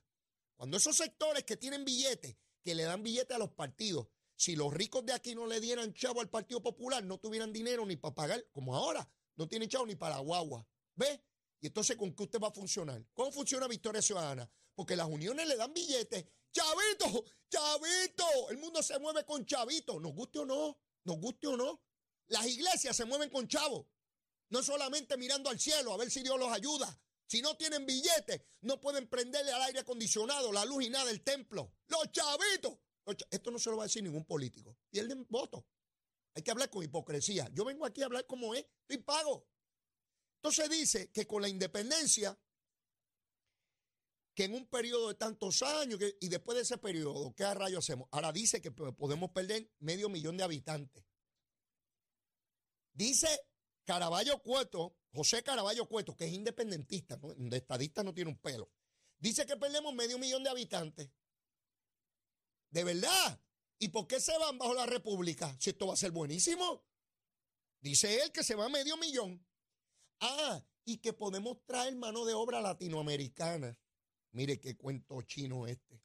Cuando 0.58 0.76
esos 0.76 0.98
sectores 0.98 1.46
que 1.46 1.56
tienen 1.56 1.86
billetes, 1.86 2.36
que 2.62 2.76
le 2.76 2.84
dan 2.84 3.04
billetes 3.04 3.34
a 3.34 3.40
los 3.40 3.52
partidos, 3.52 4.10
si 4.36 4.58
los 4.58 4.74
ricos 4.74 5.06
de 5.06 5.14
aquí 5.14 5.34
no 5.34 5.48
le 5.48 5.62
dieran 5.62 5.94
chavo 5.94 6.20
al 6.20 6.30
Partido 6.30 6.62
Popular, 6.62 7.06
no 7.06 7.20
tuvieran 7.20 7.54
dinero 7.54 7.86
ni 7.86 7.96
para 7.96 8.14
pagar, 8.14 8.46
como 8.52 8.76
ahora, 8.76 9.10
no 9.38 9.48
tienen 9.48 9.70
chavo 9.70 9.86
ni 9.86 9.96
para 9.96 10.18
guagua. 10.18 10.68
¿Ve? 10.96 11.24
Y 11.62 11.68
entonces, 11.68 11.96
¿con 11.96 12.14
qué 12.14 12.24
usted 12.24 12.40
va 12.42 12.50
a 12.50 12.54
funcionar? 12.54 13.02
¿Cómo 13.14 13.32
funciona 13.32 13.70
Victoria 13.70 14.02
Ciudadana? 14.02 14.52
Porque 14.76 14.98
las 14.98 15.08
uniones 15.08 15.48
le 15.48 15.56
dan 15.56 15.74
billetes. 15.74 16.26
¡Chavito! 16.52 17.24
¡Chavito! 17.50 18.50
El 18.50 18.58
mundo 18.58 18.84
se 18.84 19.00
mueve 19.00 19.24
con 19.24 19.46
chavito. 19.46 20.02
Nos 20.02 20.14
guste 20.14 20.40
o 20.40 20.46
no, 20.46 20.78
nos 21.06 21.18
guste 21.18 21.48
o 21.48 21.56
no. 21.56 21.82
Las 22.28 22.46
iglesias 22.46 22.94
se 22.94 23.06
mueven 23.06 23.30
con 23.30 23.48
chavos. 23.48 23.86
No 24.54 24.62
solamente 24.62 25.18
mirando 25.18 25.50
al 25.50 25.60
cielo 25.60 25.94
a 25.94 25.98
ver 25.98 26.12
si 26.12 26.22
Dios 26.22 26.38
los 26.38 26.52
ayuda. 26.52 26.96
Si 27.26 27.42
no 27.42 27.58
tienen 27.58 27.88
billetes, 27.88 28.40
no 28.62 28.80
pueden 28.80 29.10
prenderle 29.10 29.52
al 29.52 29.64
aire 29.64 29.80
acondicionado, 29.80 30.52
la 30.52 30.64
luz 30.64 30.84
y 30.84 30.92
nada 30.92 31.06
del 31.06 31.24
templo. 31.24 31.74
Los 31.88 32.12
chavitos. 32.12 32.78
Esto 33.32 33.50
no 33.50 33.58
se 33.58 33.72
lo 33.72 33.78
va 33.78 33.84
a 33.86 33.88
decir 33.88 34.04
ningún 34.04 34.26
político. 34.26 34.78
Pierden 34.92 35.26
voto. 35.28 35.66
Hay 36.36 36.44
que 36.44 36.52
hablar 36.52 36.70
con 36.70 36.84
hipocresía. 36.84 37.50
Yo 37.52 37.66
vengo 37.66 37.84
aquí 37.84 38.04
a 38.04 38.06
hablar 38.06 38.28
como 38.28 38.54
es. 38.54 38.64
Estoy 38.82 39.04
pago. 39.04 39.48
Entonces 40.36 40.70
dice 40.70 41.12
que 41.12 41.26
con 41.26 41.42
la 41.42 41.50
independencia, 41.50 42.40
que 44.36 44.44
en 44.44 44.54
un 44.54 44.68
periodo 44.68 45.08
de 45.08 45.16
tantos 45.16 45.64
años, 45.64 46.00
y 46.20 46.30
después 46.30 46.58
de 46.58 46.62
ese 46.62 46.78
periodo, 46.78 47.34
¿qué 47.36 47.52
rayo 47.56 47.80
hacemos? 47.80 48.08
Ahora 48.12 48.32
dice 48.32 48.62
que 48.62 48.70
podemos 48.70 49.32
perder 49.32 49.72
medio 49.80 50.10
millón 50.10 50.38
de 50.38 50.44
habitantes. 50.44 51.04
Dice 52.94 53.48
Caraballo 53.86 54.42
Cueto, 54.42 54.96
José 55.14 55.44
Caraballo 55.44 55.88
Cueto, 55.88 56.16
que 56.16 56.26
es 56.26 56.34
independentista, 56.34 57.18
de 57.18 57.58
estadista 57.58 58.04
no 58.04 58.14
tiene 58.14 58.32
un 58.32 58.38
pelo, 58.38 58.72
dice 59.18 59.46
que 59.46 59.58
perdemos 59.58 59.94
medio 59.94 60.18
millón 60.18 60.44
de 60.44 60.50
habitantes. 60.50 61.10
¿De 62.70 62.84
verdad? 62.84 63.40
¿Y 63.78 63.90
por 63.90 64.08
qué 64.08 64.20
se 64.20 64.38
van 64.38 64.58
bajo 64.58 64.74
la 64.74 64.86
República? 64.86 65.56
Si 65.60 65.70
esto 65.70 65.88
va 65.88 65.94
a 65.94 65.98
ser 65.98 66.12
buenísimo. 66.12 66.84
Dice 67.82 68.24
él 68.24 68.32
que 68.32 68.44
se 68.44 68.56
va 68.56 68.68
medio 68.70 68.98
millón. 68.98 69.46
Ah, 70.22 70.64
y 70.86 70.98
que 70.98 71.14
podemos 71.14 71.64
traer 71.66 71.96
mano 71.96 72.26
de 72.26 72.34
obra 72.34 72.62
latinoamericana. 72.62 73.78
Mire 74.32 74.60
qué 74.60 74.76
cuento 74.76 75.22
chino 75.22 75.68
este. 75.68 76.02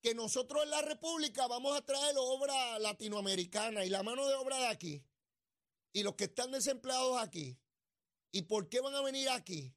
Que 0.00 0.14
nosotros 0.14 0.64
en 0.64 0.70
la 0.70 0.82
República 0.82 1.46
vamos 1.46 1.76
a 1.76 1.84
traer 1.84 2.16
obra 2.18 2.78
latinoamericana 2.78 3.84
y 3.84 3.90
la 3.90 4.02
mano 4.02 4.26
de 4.26 4.34
obra 4.34 4.58
de 4.58 4.66
aquí 4.66 5.04
y 5.94 6.02
los 6.02 6.16
que 6.16 6.24
están 6.24 6.50
desempleados 6.50 7.22
aquí. 7.22 7.56
¿Y 8.32 8.42
por 8.42 8.68
qué 8.68 8.80
van 8.80 8.96
a 8.96 9.00
venir 9.00 9.30
aquí? 9.30 9.72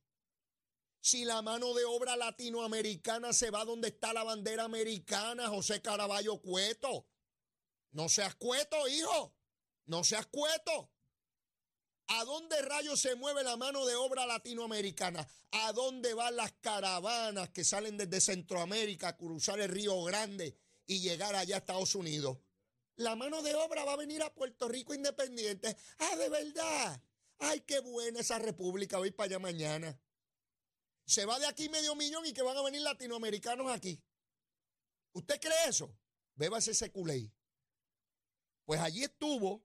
Si 1.00 1.24
la 1.24 1.42
mano 1.44 1.76
de 1.76 1.86
obra 1.86 2.18
latinoamericana 2.18 3.32
se 3.32 3.52
va 3.52 3.64
donde 3.64 3.90
está 3.90 4.12
la 4.14 4.24
bandera 4.24 4.64
americana, 4.64 5.48
José 5.48 5.82
Caraballo 5.82 6.42
Cueto. 6.42 7.08
No 7.92 8.10
seas 8.10 8.36
cueto, 8.36 8.88
hijo. 8.88 9.36
No 9.86 10.04
seas 10.04 10.26
cueto. 10.26 10.92
¿A 12.08 12.24
dónde 12.26 12.62
rayos 12.64 13.00
se 13.00 13.16
mueve 13.16 13.44
la 13.44 13.56
mano 13.56 13.86
de 13.86 13.96
obra 13.96 14.26
latinoamericana? 14.26 15.28
¿A 15.52 15.72
dónde 15.74 16.16
van 16.16 16.36
las 16.36 16.54
caravanas 16.54 17.50
que 17.52 17.64
salen 17.64 17.96
desde 17.96 18.22
Centroamérica 18.22 19.10
a 19.10 19.18
cruzar 19.18 19.60
el 19.60 19.70
Río 19.70 20.02
Grande 20.04 20.58
y 20.88 21.00
llegar 21.00 21.36
allá 21.36 21.58
a 21.58 21.60
Estados 21.60 21.94
Unidos? 21.94 22.40
La 22.98 23.16
mano 23.16 23.42
de 23.42 23.54
obra 23.56 23.86
va 23.86 23.94
a 23.94 23.98
venir 23.98 24.22
a 24.24 24.34
Puerto 24.34 24.68
Rico 24.68 24.94
independiente. 24.94 25.76
Ah, 26.00 26.16
de 26.16 26.30
verdad. 26.30 27.04
Ay, 27.40 27.62
qué 27.62 27.80
buena 27.80 28.20
esa 28.20 28.40
república. 28.40 28.98
Voy 28.98 29.12
para 29.12 29.28
allá 29.28 29.40
mañana. 29.40 30.00
Se 31.06 31.26
va 31.26 31.40
de 31.40 31.46
aquí 31.46 31.70
medio 31.70 31.96
millón 31.96 32.26
y 32.26 32.34
que 32.34 32.42
van 32.42 32.58
a 32.58 32.64
venir 32.64 32.82
latinoamericanos 32.82 33.72
aquí. 33.72 34.04
¿Usted 35.14 35.40
cree 35.40 35.70
eso? 35.70 35.96
Bébase 36.36 36.72
ese 36.72 36.92
culé. 36.92 37.32
Pues 38.66 38.82
allí 38.82 39.04
estuvo 39.04 39.64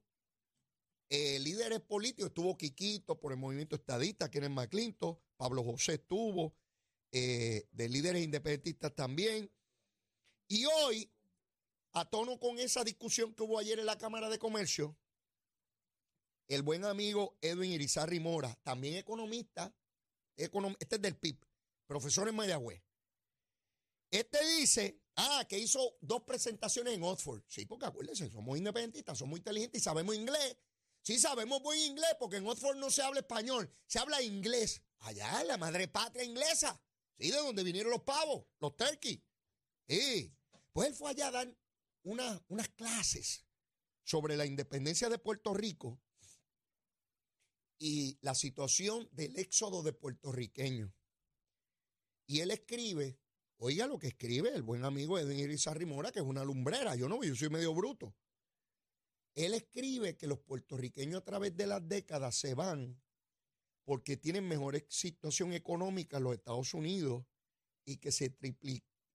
eh, 1.09 1.39
líderes 1.41 1.81
políticos, 1.81 2.29
estuvo 2.29 2.57
Quiquito 2.57 3.19
por 3.19 3.33
el 3.33 3.39
movimiento 3.39 3.77
estadista, 3.77 4.31
Kenneth 4.31 4.51
McClinton, 4.51 5.19
Pablo 5.37 5.65
José 5.65 5.95
estuvo, 5.95 6.55
eh, 7.11 7.67
de 7.71 7.89
líderes 7.89 8.23
independentistas 8.23 8.95
también. 8.95 9.51
Y 10.49 10.65
hoy 10.67 11.11
a 11.93 12.05
tono 12.05 12.39
con 12.39 12.59
esa 12.59 12.85
discusión 12.85 13.35
que 13.35 13.43
hubo 13.43 13.59
ayer 13.59 13.79
en 13.79 13.87
la 13.87 13.99
Cámara 13.99 14.29
de 14.29 14.39
Comercio, 14.39 14.97
el 16.49 16.63
buen 16.63 16.85
amigo 16.85 17.37
Edwin 17.41 17.73
Irizarry 17.73 18.21
Mora, 18.21 18.59
también 18.63 18.97
economista, 18.97 19.75
este 20.37 20.97
es 20.97 21.03
del 21.03 21.17
PIB, 21.17 21.39
profesor 21.87 22.29
en 22.29 22.35
Mayagüez. 22.35 22.83
Este 24.11 24.45
dice, 24.59 25.01
ah, 25.17 25.45
que 25.49 25.59
hizo 25.59 25.97
dos 26.01 26.23
presentaciones 26.25 26.95
en 26.95 27.03
Oxford. 27.03 27.43
Sí, 27.47 27.65
porque 27.65 27.87
acuérdense, 27.87 28.31
somos 28.31 28.59
independentistas, 28.59 29.19
somos 29.19 29.39
inteligentes 29.39 29.81
y 29.81 29.85
sabemos 29.85 30.15
inglés. 30.15 30.57
Sí, 31.03 31.19
sabemos 31.19 31.63
buen 31.63 31.81
inglés, 31.81 32.15
porque 32.19 32.37
en 32.37 32.47
Oxford 32.47 32.77
no 32.77 32.91
se 32.91 33.03
habla 33.03 33.21
español, 33.21 33.71
se 33.87 33.99
habla 33.99 34.23
inglés. 34.23 34.83
Allá, 34.99 35.43
la 35.45 35.57
madre 35.57 35.89
patria 35.89 36.25
inglesa. 36.25 36.81
Sí, 37.19 37.31
de 37.31 37.39
donde 37.39 37.63
vinieron 37.65 37.91
los 37.91 38.03
pavos, 38.03 38.45
los 38.61 38.77
turkey. 38.77 39.23
Sí. 39.89 40.33
Pues 40.73 40.89
él 40.89 40.95
fue 40.95 41.11
allá 41.11 41.29
a 41.29 41.31
dar 41.31 41.57
unas 42.05 42.69
clases 42.77 43.45
sobre 44.05 44.37
la 44.37 44.47
independencia 44.47 45.09
de 45.09 45.19
Puerto 45.19 45.55
Rico 45.55 46.01
y 47.79 48.19
la 48.21 48.35
situación 48.35 49.09
del 49.13 49.37
éxodo 49.37 49.83
de 49.83 49.93
puertorriqueños. 49.93 50.93
Y 52.27 52.41
él 52.41 52.51
escribe, 52.51 53.19
oiga 53.57 53.87
lo 53.87 53.99
que 53.99 54.09
escribe 54.09 54.55
el 54.55 54.63
buen 54.63 54.85
amigo 54.85 55.19
Edwin 55.19 55.41
Irizarry 55.41 55.87
Mora, 55.87 56.13
que 56.13 56.21
es 56.21 56.25
una 56.25 56.45
lumbrera, 56.45 56.95
yo 56.95 57.09
no, 57.09 57.23
yo 57.25 57.35
soy 57.35 57.51
medio 57.51 57.75
bruto. 57.75 58.15
Él 59.35 59.55
escribe 59.55 60.17
que 60.17 60.27
los 60.27 60.39
puertorriqueños 60.41 61.21
a 61.21 61.25
través 61.25 61.57
de 61.57 61.67
las 61.67 61.87
décadas 61.89 62.37
se 62.37 62.55
van 62.55 63.01
porque 63.85 64.17
tienen 64.17 64.47
mejor 64.47 64.85
situación 64.89 65.53
económica 65.53 66.19
en 66.19 66.25
los 66.25 66.35
Estados 66.35 66.75
Unidos 66.75 67.25
y 67.85 67.97
que 67.97 68.13
se 68.13 68.37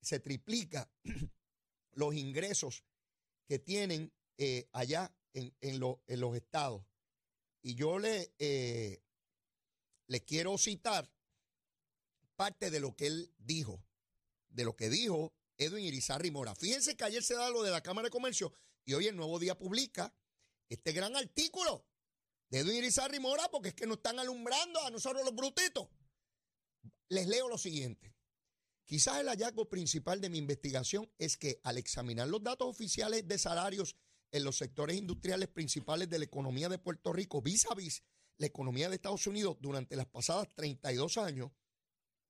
se 0.02 0.19
triplica 0.19 0.91
los 1.98 2.14
ingresos 2.14 2.84
que 3.48 3.58
tienen 3.58 4.14
eh, 4.38 4.70
allá 4.72 5.12
en, 5.34 5.54
en, 5.62 5.82
en, 6.06 6.20
los 6.20 6.36
estados. 6.36 6.86
Y 7.64 7.74
yo 7.74 7.98
le, 7.98 8.34
eh, 8.38 9.02
le 10.06 10.24
quiero 10.24 10.58
citar 10.60 11.12
parte 12.36 12.70
de 12.70 12.80
lo 12.80 12.96
que 12.96 13.08
él 13.08 13.34
dijo, 13.40 13.84
de 14.50 14.64
lo 14.64 14.76
que 14.76 14.90
dijo 14.90 15.34
Edwin 15.58 15.86
Irizarry 15.86 16.30
Mora. 16.30 16.54
Fíjense 16.54 16.96
que 16.96 17.04
ayer 17.04 17.24
se 17.24 17.34
da 17.34 17.50
lo 17.50 17.64
de 17.64 17.72
la 17.72 17.82
Cámara 17.82 18.06
de 18.06 18.12
Comercio 18.12 18.54
y 18.86 18.94
hoy 18.94 19.08
el 19.08 19.16
Nuevo 19.16 19.40
Día 19.40 19.58
publica 19.58 20.14
este 20.70 20.92
gran 20.92 21.16
artículo 21.16 21.84
de 22.50 22.60
Edwin 22.60 22.76
Irizarry 22.78 23.20
Mora 23.20 23.50
porque 23.50 23.70
es 23.70 23.76
que 23.76 23.88
nos 23.88 23.98
están 23.98 24.20
alumbrando 24.20 24.80
a 24.84 24.92
nosotros 24.92 25.26
los 25.26 25.34
brutitos. 25.34 25.90
Les 27.10 27.28
leo 27.28 27.50
lo 27.50 27.58
siguiente. 27.58 28.16
Quizás 28.88 29.19
el 29.19 29.28
hallazgo 29.28 29.67
principal 29.67 30.21
de 30.21 30.30
mi 30.30 30.38
investigación 30.38 31.12
es 31.17 31.36
que 31.36 31.60
al 31.65 31.78
examinar 31.78 32.30
los 32.30 32.41
datos 32.41 32.69
oficiales 32.69 33.28
de 33.28 33.38
salarios 33.38 33.97
en 34.32 34.45
los 34.45 34.58
sectores 34.58 34.95
industriales 34.95 35.50
principales 35.50 36.10
de 36.10 36.19
la 36.19 36.23
economía 36.23 36.69
de 36.69 36.80
Puerto 36.80 37.12
Rico 37.12 37.41
vis 37.41 37.65
a 37.69 37.76
vis 37.76 38.02
la 38.38 38.47
economía 38.47 38.88
de 38.88 38.95
Estados 38.95 39.28
Unidos 39.28 39.58
durante 39.60 39.97
las 39.97 40.06
pasadas 40.06 40.47
32 40.56 41.17
años, 41.17 41.52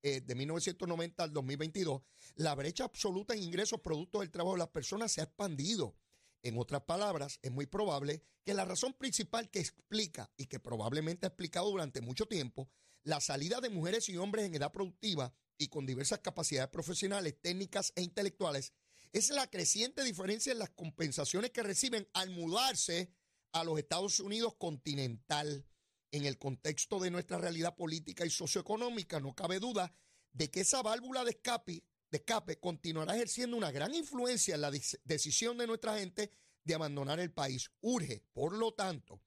eh, 0.02 0.20
de 0.20 0.34
1990 0.34 1.22
al 1.22 1.32
2022, 1.32 2.02
la 2.34 2.56
brecha 2.56 2.82
absoluta 2.82 3.34
en 3.34 3.42
ingresos 3.44 3.80
producto 3.80 4.18
del 4.18 4.32
trabajo 4.32 4.54
de 4.54 4.60
las 4.60 4.68
personas 4.68 5.12
se 5.12 5.20
ha 5.20 5.24
expandido. 5.24 5.96
En 6.42 6.58
otras 6.58 6.82
palabras, 6.82 7.38
es 7.42 7.52
muy 7.52 7.66
probable 7.66 8.24
que 8.44 8.54
la 8.54 8.64
razón 8.64 8.94
principal 8.94 9.48
que 9.48 9.60
explica 9.60 10.28
y 10.36 10.46
que 10.46 10.58
probablemente 10.58 11.26
ha 11.26 11.28
explicado 11.28 11.70
durante 11.70 12.00
mucho 12.00 12.26
tiempo 12.26 12.68
la 13.04 13.20
salida 13.20 13.60
de 13.60 13.70
mujeres 13.70 14.08
y 14.08 14.16
hombres 14.16 14.44
en 14.46 14.54
edad 14.54 14.72
productiva 14.72 15.32
y 15.56 15.68
con 15.68 15.86
diversas 15.86 16.20
capacidades 16.20 16.70
profesionales, 16.70 17.36
técnicas 17.40 17.92
e 17.96 18.02
intelectuales, 18.02 18.72
es 19.12 19.30
la 19.30 19.48
creciente 19.48 20.04
diferencia 20.04 20.52
en 20.52 20.58
las 20.58 20.70
compensaciones 20.70 21.50
que 21.50 21.62
reciben 21.62 22.08
al 22.12 22.30
mudarse 22.30 23.12
a 23.52 23.64
los 23.64 23.78
Estados 23.78 24.20
Unidos 24.20 24.54
continental. 24.56 25.66
En 26.10 26.24
el 26.24 26.38
contexto 26.38 26.98
de 27.00 27.10
nuestra 27.10 27.38
realidad 27.38 27.76
política 27.76 28.24
y 28.24 28.30
socioeconómica, 28.30 29.20
no 29.20 29.34
cabe 29.34 29.58
duda 29.58 29.94
de 30.32 30.50
que 30.50 30.60
esa 30.60 30.82
válvula 30.82 31.24
de 31.24 31.30
escape, 31.30 31.84
de 32.10 32.18
escape 32.18 32.58
continuará 32.58 33.14
ejerciendo 33.14 33.56
una 33.56 33.70
gran 33.70 33.94
influencia 33.94 34.54
en 34.54 34.62
la 34.62 34.70
decisión 35.04 35.58
de 35.58 35.66
nuestra 35.66 35.98
gente 35.98 36.30
de 36.64 36.74
abandonar 36.74 37.20
el 37.20 37.32
país. 37.32 37.70
Urge, 37.80 38.24
por 38.32 38.54
lo 38.54 38.72
tanto, 38.72 39.20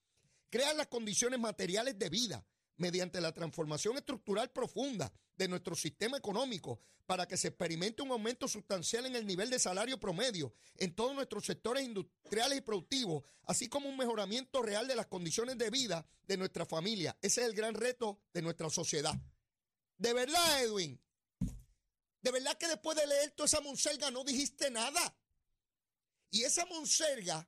crear 0.50 0.76
las 0.76 0.88
condiciones 0.88 1.40
materiales 1.40 2.00
de 2.00 2.10
vida 2.10 2.48
mediante 2.82 3.22
la 3.22 3.32
transformación 3.32 3.96
estructural 3.96 4.50
profunda 4.50 5.14
de 5.38 5.48
nuestro 5.48 5.76
sistema 5.76 6.18
económico 6.18 6.80
para 7.06 7.28
que 7.28 7.38
se 7.38 7.50
experimente 7.50 8.02
un 8.02 8.12
aumento 8.12 8.48
sustancial 8.48 9.06
en 9.06 9.16
el 9.16 9.26
nivel 9.28 9.50
de 9.52 9.60
salario 9.60 10.00
promedio 10.00 10.54
en 10.78 10.96
todos 10.96 11.14
nuestros 11.14 11.46
sectores 11.46 11.84
industriales 11.84 12.58
y 12.58 12.62
productivos, 12.62 13.24
así 13.44 13.70
como 13.70 13.88
un 13.88 13.98
mejoramiento 13.98 14.64
real 14.64 14.88
de 14.88 14.96
las 14.96 15.06
condiciones 15.06 15.58
de 15.58 15.70
vida 15.70 16.06
de 16.28 16.38
nuestra 16.38 16.66
familia. 16.66 17.16
Ese 17.22 17.42
es 17.42 17.48
el 17.48 17.54
gran 17.54 17.76
reto 17.76 18.20
de 18.34 18.42
nuestra 18.42 18.70
sociedad. 18.70 19.14
De 19.98 20.14
verdad, 20.14 20.64
Edwin, 20.64 21.00
de 22.22 22.32
verdad 22.32 22.58
que 22.58 22.68
después 22.68 22.98
de 22.98 23.06
leer 23.06 23.32
toda 23.32 23.46
esa 23.46 23.62
monserga 23.62 24.10
no 24.10 24.24
dijiste 24.24 24.72
nada. 24.72 25.16
Y 26.32 26.44
esa 26.44 26.66
monserga 26.66 27.48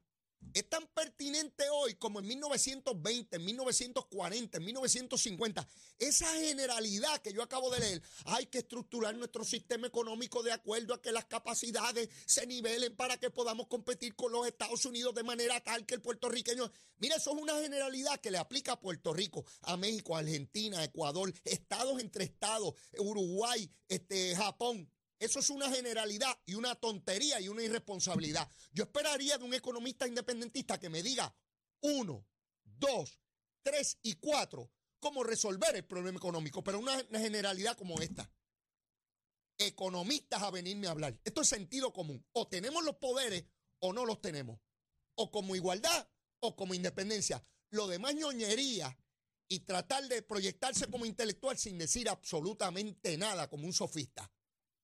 es 0.53 0.69
tan 0.69 0.85
pertinente 0.87 1.63
hoy 1.71 1.95
como 1.95 2.19
en 2.19 2.27
1920, 2.27 3.35
en 3.35 3.45
1940, 3.45 4.57
en 4.57 4.65
1950. 4.65 5.67
Esa 5.99 6.27
generalidad 6.35 7.21
que 7.21 7.33
yo 7.33 7.41
acabo 7.41 7.69
de 7.71 7.79
leer, 7.79 8.01
hay 8.25 8.45
que 8.47 8.59
estructurar 8.59 9.15
nuestro 9.15 9.43
sistema 9.43 9.87
económico 9.87 10.43
de 10.43 10.51
acuerdo 10.51 10.93
a 10.93 11.01
que 11.01 11.11
las 11.11 11.25
capacidades 11.25 12.09
se 12.25 12.45
nivelen 12.45 12.95
para 12.95 13.17
que 13.17 13.29
podamos 13.29 13.67
competir 13.67 14.15
con 14.15 14.31
los 14.31 14.47
Estados 14.47 14.85
Unidos 14.85 15.15
de 15.15 15.23
manera 15.23 15.59
tal 15.61 15.85
que 15.85 15.95
el 15.95 16.01
puertorriqueño... 16.01 16.71
Mira, 16.97 17.17
eso 17.17 17.35
es 17.35 17.41
una 17.41 17.59
generalidad 17.59 18.19
que 18.21 18.31
le 18.31 18.37
aplica 18.37 18.73
a 18.73 18.79
Puerto 18.79 19.13
Rico, 19.13 19.45
a 19.63 19.75
México, 19.75 20.15
a 20.15 20.19
Argentina, 20.19 20.79
a 20.79 20.83
Ecuador, 20.85 21.33
estados 21.43 21.99
entre 21.99 22.23
estados, 22.23 22.73
Uruguay, 22.97 23.69
este, 23.87 24.35
Japón. 24.35 24.89
Eso 25.23 25.39
es 25.39 25.49
una 25.49 25.69
generalidad 25.71 26.37
y 26.45 26.55
una 26.55 26.75
tontería 26.75 27.39
y 27.39 27.47
una 27.47 27.63
irresponsabilidad. 27.63 28.45
Yo 28.73 28.83
esperaría 28.83 29.37
de 29.37 29.45
un 29.45 29.53
economista 29.53 30.05
independentista 30.05 30.77
que 30.81 30.89
me 30.89 31.01
diga 31.01 31.33
uno, 31.79 32.27
dos, 32.65 33.21
tres 33.61 33.97
y 34.01 34.15
cuatro 34.15 34.69
cómo 34.99 35.23
resolver 35.23 35.77
el 35.77 35.85
problema 35.85 36.17
económico, 36.17 36.61
pero 36.61 36.77
una 36.77 37.01
generalidad 37.13 37.77
como 37.77 38.01
esta. 38.01 38.29
Economistas 39.57 40.43
a 40.43 40.51
venirme 40.51 40.87
a 40.87 40.91
hablar. 40.91 41.17
Esto 41.23 41.39
es 41.39 41.47
sentido 41.47 41.93
común. 41.93 42.25
O 42.33 42.49
tenemos 42.49 42.83
los 42.83 42.97
poderes 42.97 43.45
o 43.79 43.93
no 43.93 44.05
los 44.05 44.19
tenemos. 44.19 44.59
O 45.15 45.31
como 45.31 45.55
igualdad 45.55 46.09
o 46.41 46.57
como 46.57 46.73
independencia. 46.73 47.41
Lo 47.69 47.87
demás 47.87 48.13
ñoñería 48.15 48.99
y 49.47 49.61
tratar 49.61 50.05
de 50.09 50.21
proyectarse 50.21 50.87
como 50.87 51.05
intelectual 51.05 51.57
sin 51.57 51.77
decir 51.77 52.09
absolutamente 52.09 53.17
nada 53.17 53.49
como 53.49 53.65
un 53.65 53.73
sofista 53.73 54.29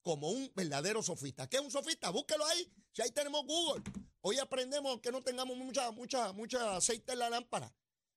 como 0.02 0.30
un 0.30 0.52
verdadero 0.56 1.02
sofista. 1.04 1.48
¿Qué 1.48 1.58
es 1.58 1.64
un 1.64 1.72
sofista? 1.72 2.10
Búsquelo 2.10 2.46
ahí. 2.46 2.72
Si 2.92 3.02
ahí 3.02 3.12
tenemos 3.12 3.46
Google. 3.46 3.84
Hoy 4.22 4.38
aprendemos 4.38 5.00
que 5.00 5.12
no 5.12 5.24
tengamos 5.24 5.58
mucha, 5.58 5.92
mucha, 5.92 6.34
mucha 6.34 6.78
aceite 6.78 7.14
en 7.14 7.20
la 7.20 7.30
lámpara. 7.30 7.74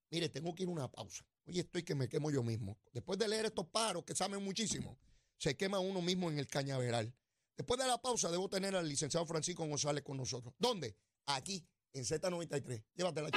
Mire, 0.09 0.29
tengo 0.29 0.53
que 0.53 0.63
ir 0.63 0.69
a 0.69 0.71
una 0.71 0.91
pausa. 0.91 1.25
Hoy 1.45 1.59
estoy 1.59 1.83
que 1.83 1.95
me 1.95 2.07
quemo 2.07 2.31
yo 2.31 2.43
mismo. 2.43 2.77
Después 2.91 3.17
de 3.19 3.27
leer 3.27 3.45
estos 3.45 3.67
paros 3.67 4.03
que 4.03 4.15
saben 4.15 4.43
muchísimo, 4.43 4.97
se 5.37 5.57
quema 5.57 5.79
uno 5.79 6.01
mismo 6.01 6.29
en 6.29 6.39
el 6.39 6.47
cañaveral. 6.47 7.13
Después 7.57 7.79
de 7.79 7.87
la 7.87 8.01
pausa, 8.01 8.31
debo 8.31 8.49
tener 8.49 8.75
al 8.75 8.87
licenciado 8.87 9.25
Francisco 9.25 9.65
González 9.65 10.03
con 10.03 10.17
nosotros. 10.17 10.53
¿Dónde? 10.57 10.95
Aquí, 11.25 11.65
en 11.93 12.03
Z93. 12.03 12.83
Llévatela, 12.95 13.29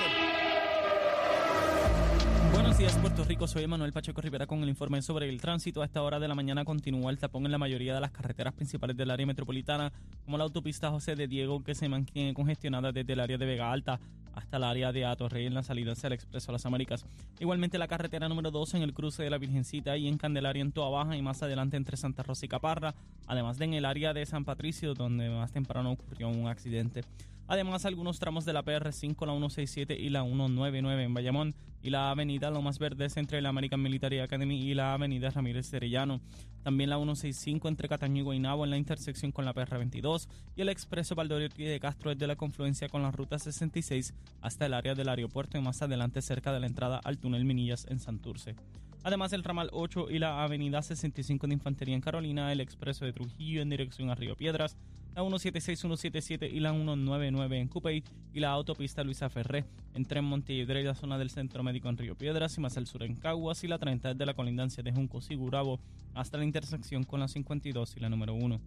Buenos 2.77 2.93
días, 2.93 3.03
Puerto 3.03 3.25
Rico. 3.25 3.49
Soy 3.49 3.67
Manuel 3.67 3.91
Pacheco 3.91 4.21
Rivera 4.21 4.47
con 4.47 4.63
el 4.63 4.69
informe 4.69 5.01
sobre 5.01 5.27
el 5.31 5.41
tránsito. 5.41 5.81
A 5.81 5.87
esta 5.87 6.03
hora 6.03 6.21
de 6.21 6.29
la 6.29 6.35
mañana 6.35 6.63
continúa 6.63 7.11
el 7.11 7.17
tapón 7.17 7.47
en 7.47 7.53
la 7.53 7.57
mayoría 7.57 7.95
de 7.95 8.03
las 8.03 8.11
carreteras 8.11 8.53
principales 8.53 8.95
del 8.99 9.11
área 9.11 9.25
metropolitana, 9.25 9.95
como 10.27 10.37
la 10.37 10.45
autopista 10.45 10.91
José 10.91 11.17
de 11.17 11.27
Diego, 11.27 11.65
que 11.65 11.75
se 11.75 11.89
mantiene 11.89 12.35
congestionada 12.35 12.93
desde 12.93 13.15
el 13.15 13.21
área 13.21 13.39
de 13.39 13.47
Vega 13.47 13.73
Alta 13.73 13.99
hasta 14.35 14.59
el 14.59 14.65
área 14.65 14.93
de 14.93 15.07
Atorrey 15.07 15.47
en 15.47 15.55
la 15.55 15.63
salida 15.63 15.93
hacia 15.93 16.09
el 16.09 16.13
Expreso 16.13 16.51
a 16.51 16.53
las 16.53 16.67
Américas. 16.67 17.07
Igualmente 17.41 17.79
la 17.79 17.89
carretera 17.89 18.29
número 18.29 18.51
2 18.51 18.75
en 18.75 18.83
el 18.83 18.93
cruce 18.93 19.23
de 19.23 19.31
la 19.31 19.39
Virgencita 19.39 19.97
y 19.97 20.07
en 20.07 20.19
Candelaria 20.19 20.61
en 20.61 20.73
Toa 20.73 20.91
Baja 20.91 21.17
y 21.17 21.23
más 21.23 21.43
adelante 21.43 21.79
entre 21.79 21.97
Santa 21.97 22.25
Rosa 22.25 22.45
y 22.45 22.51
Caparra, 22.51 22.95
además 23.27 23.57
de 23.57 23.65
en 23.65 23.73
el 23.73 23.87
área 23.87 24.13
de 24.13 24.27
San 24.27 24.45
Patricio, 24.45 24.93
donde 24.93 25.31
más 25.31 25.51
temprano 25.51 25.93
ocurrió 25.93 26.29
un 26.29 26.47
accidente. 26.47 27.05
Además, 27.49 27.85
algunos 27.85 28.19
tramos 28.19 28.45
de 28.45 28.53
la 28.53 28.65
PR5, 28.65 29.25
la 29.25 29.33
167 29.33 29.97
y 29.99 30.11
la 30.11 30.25
199 30.25 31.05
en 31.05 31.15
Bayamón 31.15 31.55
y 31.81 31.91
la 31.91 32.11
avenida 32.11 32.51
Lomas 32.51 32.81
Verdes 32.81 33.17
entre 33.17 33.41
la 33.41 33.51
American 33.51 33.81
Military 33.81 34.19
Academy 34.19 34.61
y 34.61 34.75
la 34.75 34.95
avenida 34.95 35.31
Ramírez 35.31 35.71
Cerellano. 35.71 36.21
También 36.65 36.91
la 36.91 36.97
165 36.97 37.69
entre 37.69 37.89
Cataño 37.89 38.23
y 38.23 38.25
Guaynabo 38.25 38.65
en 38.65 38.71
la 38.71 38.77
intersección 38.77 39.31
con 39.31 39.45
la 39.45 39.55
PR22 39.55 40.27
y 40.57 40.63
el 40.63 40.69
expreso 40.69 41.15
Valdoriotti 41.15 41.63
de 41.63 41.79
Castro 41.79 42.11
desde 42.11 42.27
la 42.27 42.35
confluencia 42.35 42.89
con 42.89 43.03
la 43.03 43.13
ruta 43.13 43.39
66 43.39 44.15
hasta 44.41 44.67
el 44.67 44.75
área 44.75 44.97
del 44.97 45.09
aeropuerto 45.09 45.57
y 45.57 45.61
más 45.61 45.81
adelante 45.83 46.23
cerca 46.23 46.53
de 46.53 46.59
la 46.59 46.67
entrada 46.67 47.01
al 47.05 47.19
túnel 47.19 47.45
Minillas 47.45 47.87
en 47.89 48.01
Santurce. 48.01 48.57
Además, 49.05 49.33
el 49.33 49.45
ramal 49.45 49.71
8 49.73 50.11
y 50.11 50.19
la 50.19 50.43
avenida 50.43 50.83
65 50.83 51.47
de 51.47 51.53
Infantería 51.53 51.95
en 51.95 52.01
Carolina, 52.01 52.51
el 52.51 52.61
expreso 52.61 53.05
de 53.05 53.13
Trujillo 53.13 53.63
en 53.63 53.71
dirección 53.71 54.11
a 54.11 54.17
Río 54.17 54.35
Piedras, 54.35 54.77
la 55.17 55.23
176, 55.23 55.81
177 55.81 56.47
y 56.47 56.61
la 56.61 56.73
199 56.73 57.59
en 57.59 57.69
Cupey 57.69 58.05
y 58.35 58.41
la 58.41 58.51
autopista 58.51 59.03
Luisa 59.03 59.31
Ferré 59.31 59.65
entre 59.95 60.21
Montelledre 60.21 60.83
y 60.83 60.85
la 60.85 60.95
zona 60.95 61.17
del 61.17 61.31
Centro 61.31 61.63
Médico 61.63 61.89
en 61.89 61.97
Río 61.97 62.19
Piedras 62.19 62.59
y 62.59 62.61
más 62.61 62.77
al 62.77 62.87
sur 62.87 63.03
en 63.03 63.17
Caguas 63.17 63.65
y 63.65 63.67
la 63.67 63.79
30 63.79 64.13
de 64.13 64.27
la 64.27 64.35
colindancia 64.35 64.83
de 64.83 64.93
Juncos 64.93 65.31
y 65.31 65.35
Gurabo 65.35 65.81
hasta 66.13 66.37
la 66.37 66.45
intersección 66.45 67.05
con 67.05 67.21
la 67.21 67.29
52 67.29 67.97
y 67.97 68.01
la 68.01 68.11
número 68.11 68.35
1. 68.35 68.61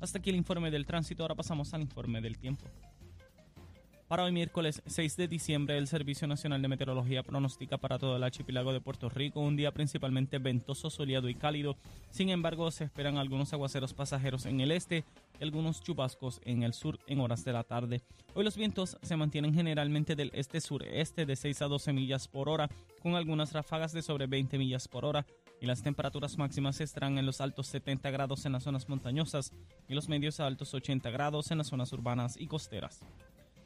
Hasta 0.00 0.18
aquí 0.18 0.30
el 0.30 0.36
informe 0.36 0.70
del 0.70 0.86
tránsito, 0.86 1.24
ahora 1.24 1.34
pasamos 1.34 1.74
al 1.74 1.82
informe 1.82 2.20
del 2.20 2.38
tiempo. 2.38 2.66
Para 4.10 4.24
hoy 4.24 4.32
miércoles 4.32 4.82
6 4.86 5.16
de 5.18 5.28
diciembre, 5.28 5.78
el 5.78 5.86
Servicio 5.86 6.26
Nacional 6.26 6.60
de 6.60 6.66
Meteorología 6.66 7.22
pronostica 7.22 7.78
para 7.78 7.96
todo 7.96 8.16
el 8.16 8.24
archipiélago 8.24 8.72
de 8.72 8.80
Puerto 8.80 9.08
Rico 9.08 9.38
un 9.38 9.54
día 9.54 9.70
principalmente 9.70 10.38
ventoso, 10.38 10.90
soleado 10.90 11.28
y 11.28 11.36
cálido. 11.36 11.76
Sin 12.10 12.28
embargo, 12.28 12.72
se 12.72 12.82
esperan 12.82 13.18
algunos 13.18 13.52
aguaceros 13.52 13.94
pasajeros 13.94 14.46
en 14.46 14.58
el 14.58 14.72
este 14.72 15.04
y 15.38 15.44
algunos 15.44 15.80
chubascos 15.80 16.40
en 16.44 16.64
el 16.64 16.72
sur 16.72 16.98
en 17.06 17.20
horas 17.20 17.44
de 17.44 17.52
la 17.52 17.62
tarde. 17.62 18.02
Hoy 18.34 18.42
los 18.42 18.56
vientos 18.56 18.98
se 19.00 19.14
mantienen 19.14 19.54
generalmente 19.54 20.16
del 20.16 20.32
este-sureste 20.34 21.24
de 21.24 21.36
6 21.36 21.62
a 21.62 21.68
12 21.68 21.92
millas 21.92 22.26
por 22.26 22.48
hora, 22.48 22.68
con 23.04 23.14
algunas 23.14 23.52
ráfagas 23.52 23.92
de 23.92 24.02
sobre 24.02 24.26
20 24.26 24.58
millas 24.58 24.88
por 24.88 25.04
hora, 25.04 25.24
y 25.60 25.66
las 25.66 25.84
temperaturas 25.84 26.36
máximas 26.36 26.80
estarán 26.80 27.16
en 27.16 27.26
los 27.26 27.40
altos 27.40 27.68
70 27.68 28.10
grados 28.10 28.44
en 28.44 28.50
las 28.50 28.64
zonas 28.64 28.88
montañosas 28.88 29.52
y 29.88 29.94
los 29.94 30.08
medios 30.08 30.40
a 30.40 30.48
altos 30.48 30.74
80 30.74 31.08
grados 31.10 31.52
en 31.52 31.58
las 31.58 31.68
zonas 31.68 31.92
urbanas 31.92 32.36
y 32.36 32.48
costeras. 32.48 33.04